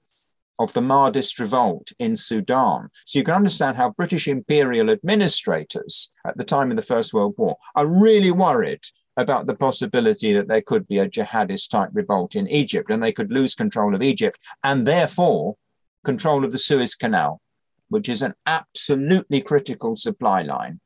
of 0.58 0.72
the 0.72 0.80
Mahdist 0.80 1.38
revolt 1.38 1.92
in 1.98 2.14
Sudan. 2.16 2.88
So 3.06 3.18
you 3.18 3.24
can 3.24 3.34
understand 3.34 3.76
how 3.76 3.90
British 3.90 4.28
imperial 4.28 4.90
administrators 4.90 6.10
at 6.26 6.36
the 6.36 6.44
time 6.44 6.70
of 6.70 6.76
the 6.76 6.82
First 6.82 7.14
World 7.14 7.34
War 7.36 7.56
are 7.74 7.86
really 7.86 8.30
worried 8.30 8.82
about 9.16 9.46
the 9.46 9.54
possibility 9.54 10.32
that 10.32 10.48
there 10.48 10.62
could 10.62 10.86
be 10.88 10.98
a 10.98 11.08
jihadist 11.08 11.70
type 11.70 11.90
revolt 11.92 12.34
in 12.34 12.48
Egypt 12.48 12.90
and 12.90 13.02
they 13.02 13.12
could 13.12 13.32
lose 13.32 13.54
control 13.54 13.94
of 13.94 14.02
Egypt 14.02 14.38
and 14.62 14.86
therefore 14.86 15.56
control 16.04 16.44
of 16.44 16.52
the 16.52 16.58
Suez 16.58 16.94
Canal, 16.94 17.40
which 17.88 18.08
is 18.08 18.22
an 18.22 18.34
absolutely 18.46 19.40
critical 19.42 19.96
supply 19.96 20.42
line 20.42 20.80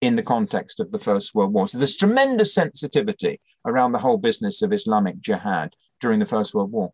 in 0.00 0.16
the 0.16 0.22
context 0.22 0.80
of 0.80 0.92
the 0.92 0.98
First 0.98 1.34
World 1.34 1.52
War. 1.52 1.66
So 1.66 1.78
there's 1.78 1.96
tremendous 1.96 2.54
sensitivity 2.54 3.40
around 3.66 3.92
the 3.92 3.98
whole 3.98 4.18
business 4.18 4.62
of 4.62 4.72
Islamic 4.72 5.20
jihad 5.20 5.74
during 6.00 6.18
the 6.18 6.24
First 6.24 6.54
World 6.54 6.70
War. 6.70 6.92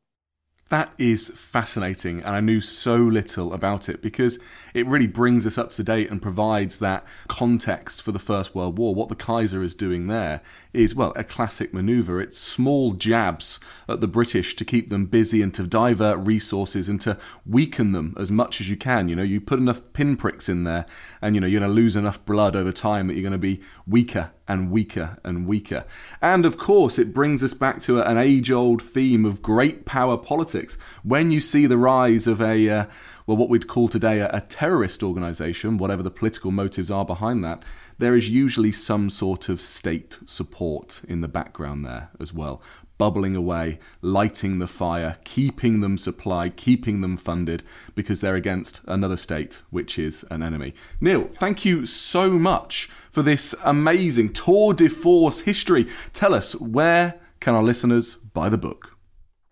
That 0.71 0.95
is 0.97 1.29
fascinating, 1.29 2.23
and 2.23 2.35
I 2.35 2.41
knew 2.41 2.63
so 2.63 2.97
little 2.97 3.53
about 3.53 3.91
it 3.91 4.01
because 4.01 4.39
it 4.73 4.87
really 4.87 5.07
brings 5.07 5.47
us 5.47 5.59
up 5.59 5.71
to 5.73 5.85
date 5.85 6.11
and 6.11 6.23
provides 6.23 6.79
that 6.79 7.05
context 7.29 8.01
for 8.01 8.13
the 8.13 8.19
First 8.19 8.55
World 8.55 8.79
War. 8.79 8.95
What 8.95 9.11
the 9.11 9.15
Kaiser 9.15 9.63
is 9.63 9.75
doing 9.75 10.07
there 10.07 10.41
is, 10.73 10.95
well, 10.95 11.13
a 11.17 11.23
classic 11.23 11.75
maneuver. 11.75 12.19
It's 12.19 12.39
small 12.39 12.93
jabs 12.93 13.61
at 13.91 14.01
the 14.01 14.09
British 14.09 14.57
to 14.57 14.65
keep 14.65 14.89
them 14.89 15.05
busy 15.05 15.43
and 15.43 15.53
to 15.53 15.67
divert 15.67 16.19
resources 16.27 16.89
and 16.89 17.01
to 17.03 17.19
weaken 17.45 17.93
them 17.93 18.15
as 18.19 18.31
much 18.31 18.59
as 18.63 18.71
you 18.71 18.77
can. 18.79 19.09
You 19.09 19.17
know, 19.17 19.23
you 19.23 19.43
put 19.43 19.59
enough 19.59 19.83
pinpricks 19.93 20.49
in 20.49 20.65
there, 20.65 20.87
and 21.21 21.35
you 21.35 21.43
know, 21.43 21.47
you're 21.47 21.61
going 21.61 21.71
to 21.71 21.75
lose 21.75 21.95
enough 21.95 22.25
blood 22.25 22.57
over 22.57 22.73
time 22.73 23.09
that 23.09 23.15
you're 23.15 23.23
going 23.23 23.33
to 23.33 23.39
be 23.39 23.61
weaker 23.87 24.33
and 24.47 24.71
weaker 24.71 25.19
and 25.25 25.47
weaker. 25.47 25.85
And 26.21 26.45
of 26.45 26.59
course, 26.59 26.99
it 26.99 27.15
brings 27.15 27.43
us 27.43 27.55
back 27.55 27.81
to 27.83 28.01
an 28.03 28.19
age 28.19 28.51
old 28.51 28.83
theme 28.83 29.25
of 29.25 29.43
great 29.43 29.85
power 29.85 30.17
politics. 30.17 30.77
When 31.03 31.31
you 31.31 31.41
see 31.41 31.67
the 31.67 31.79
rise 31.79 32.27
of 32.27 32.41
a, 32.41 32.69
uh, 32.69 32.87
well, 33.27 33.37
what 33.37 33.49
we'd 33.49 33.69
call 33.69 33.89
today 33.89 34.21
a, 34.21 34.31
a 34.33 34.41
terrorist 34.43 35.03
organization, 35.03 35.79
whatever 35.79 36.03
the 36.03 36.11
political 36.11 36.51
motives 36.51 36.91
are 36.91 37.05
behind 37.05 37.43
that, 37.45 37.63
there 37.99 38.17
is 38.17 38.29
usually 38.29 38.73
some 38.73 39.09
sort 39.09 39.49
of 39.49 39.61
state 39.61 40.19
support 40.27 41.01
in 41.09 41.21
the 41.21 41.29
background 41.29 41.87
there 41.87 42.11
as 42.21 42.33
well 42.33 42.61
bubbling 42.99 43.37
away, 43.37 43.79
lighting 44.03 44.59
the 44.59 44.67
fire, 44.67 45.19
keeping 45.25 45.81
them 45.81 45.99
supplied, 45.99 46.57
keeping 46.57 47.01
them 47.01 47.17
funded, 47.17 47.63
because 47.95 48.21
they're 48.21 48.37
against 48.37 48.81
another 48.87 49.17
state, 49.17 49.63
which 49.71 49.99
is 49.99 50.25
an 50.31 50.43
enemy. 50.43 50.75
Neil, 51.01 51.25
thank 51.25 51.65
you 51.65 51.87
so 51.87 52.31
much 52.31 52.87
for 53.11 53.23
this 53.23 53.55
amazing 53.65 54.33
tour 54.33 54.75
de 54.75 54.89
force 54.89 55.41
history. 55.41 55.87
Tell 56.13 56.35
us, 56.35 56.55
where 56.57 57.21
can 57.41 57.55
our 57.55 57.63
listeners 57.63 58.15
buy 58.15 58.49
the 58.49 58.59
book? 58.59 58.97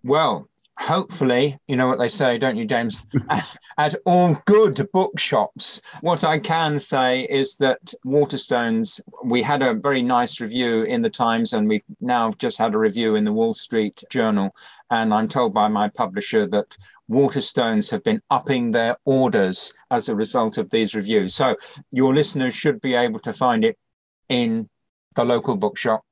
Well, 0.05 0.49
hopefully, 0.83 1.59
you 1.69 1.77
know 1.77 1.87
what 1.87 1.99
they 1.99 2.09
say, 2.09 2.39
don't 2.39 2.57
you, 2.57 2.65
James? 2.65 3.07
at, 3.79 3.95
all 4.05 4.37
good 4.47 4.89
bookshops. 4.93 5.81
What 6.01 6.25
I 6.25 6.39
can 6.39 6.79
say 6.79 7.23
is 7.23 7.57
that 7.59 7.95
Waterstones, 8.05 9.01
we 9.25 9.43
had 9.43 9.63
a 9.63 9.75
very 9.75 10.03
nice 10.03 10.41
review 10.41 10.83
in 10.83 11.01
the 11.01 11.11
Times, 11.11 11.53
and 11.53 11.69
we've 11.69 11.85
now 12.01 12.33
just 12.33 12.59
had 12.59 12.75
a 12.75 12.79
review 12.79 13.15
in 13.15 13.25
the 13.25 13.33
Wall 13.33 13.55
Street 13.55 14.03
Journal. 14.11 14.55
And 14.91 15.15
I'm 15.15 15.29
told 15.29 15.55
by 15.55 15.69
my 15.69 15.89
publisher 15.89 16.47
that 16.49 16.77
Waterstones 17.11 17.91
have 17.91 18.03
been 18.03 18.21
upping 18.31 18.71
their 18.73 18.97
orders 19.05 19.73
as 19.91 20.09
a 20.09 20.17
result 20.17 20.59
of 20.59 20.71
these 20.71 20.95
reviews. 20.95 21.35
So 21.35 21.57
your 21.91 22.13
listeners 22.13 22.55
should 22.55 22.81
be 22.81 22.95
able 22.95 23.21
to 23.21 23.33
find 23.33 23.65
it 23.65 23.79
in 24.29 24.69
the 25.15 25.25
local 25.25 25.57
bookshop 25.57 26.03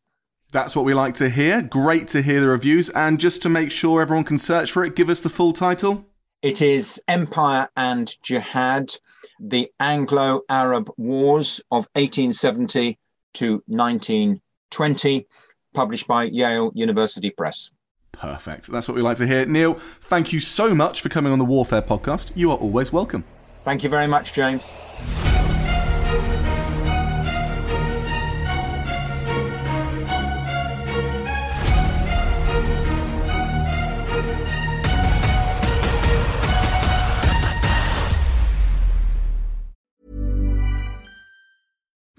that's 0.53 0.75
what 0.75 0.85
we 0.85 0.95
like 0.95 1.15
to 1.15 1.31
hear. 1.31 1.63
Great 1.63 2.09
to 2.09 2.23
hear 2.23 2.41
the 2.41 2.49
reviews. 2.49 2.91
And 2.91 3.21
just 3.21 3.43
to 3.43 3.49
make 3.49 3.71
sure 3.71 4.03
everyone 4.03 4.25
can 4.25 4.39
search 4.39 4.73
for 4.73 4.85
it, 4.85 4.97
give 4.97 5.09
us 5.09 5.23
the 5.23 5.31
full 5.31 5.53
title. 5.53 6.05
It 6.43 6.63
is 6.63 7.01
Empire 7.07 7.69
and 7.77 8.15
Jihad 8.23 8.95
The 9.39 9.71
Anglo 9.79 10.43
Arab 10.49 10.91
Wars 10.97 11.61
of 11.71 11.87
1870 11.95 12.99
to 13.35 13.63
1920, 13.67 15.27
published 15.75 16.07
by 16.07 16.25
Yale 16.25 16.73
University 16.75 17.31
Press. 17.31 17.71
Perfect. 18.13 18.67
That's 18.67 18.89
what 18.89 18.95
we 18.95 19.03
like 19.03 19.19
to 19.19 19.27
hear. 19.27 19.47
Neil, 19.47 19.75
thank 19.75 20.33
you 20.33 20.41
so 20.41 20.75
much 20.75 21.01
for 21.01 21.09
coming 21.09 21.33
on 21.33 21.39
the 21.39 21.45
Warfare 21.45 21.83
podcast. 21.83 22.33
You 22.35 22.51
are 22.51 22.57
always 22.57 22.93
welcome. 22.93 23.25
Thank 23.63 23.85
you 23.85 23.91
very 23.91 24.07
much, 24.07 24.33
James. 24.33 24.73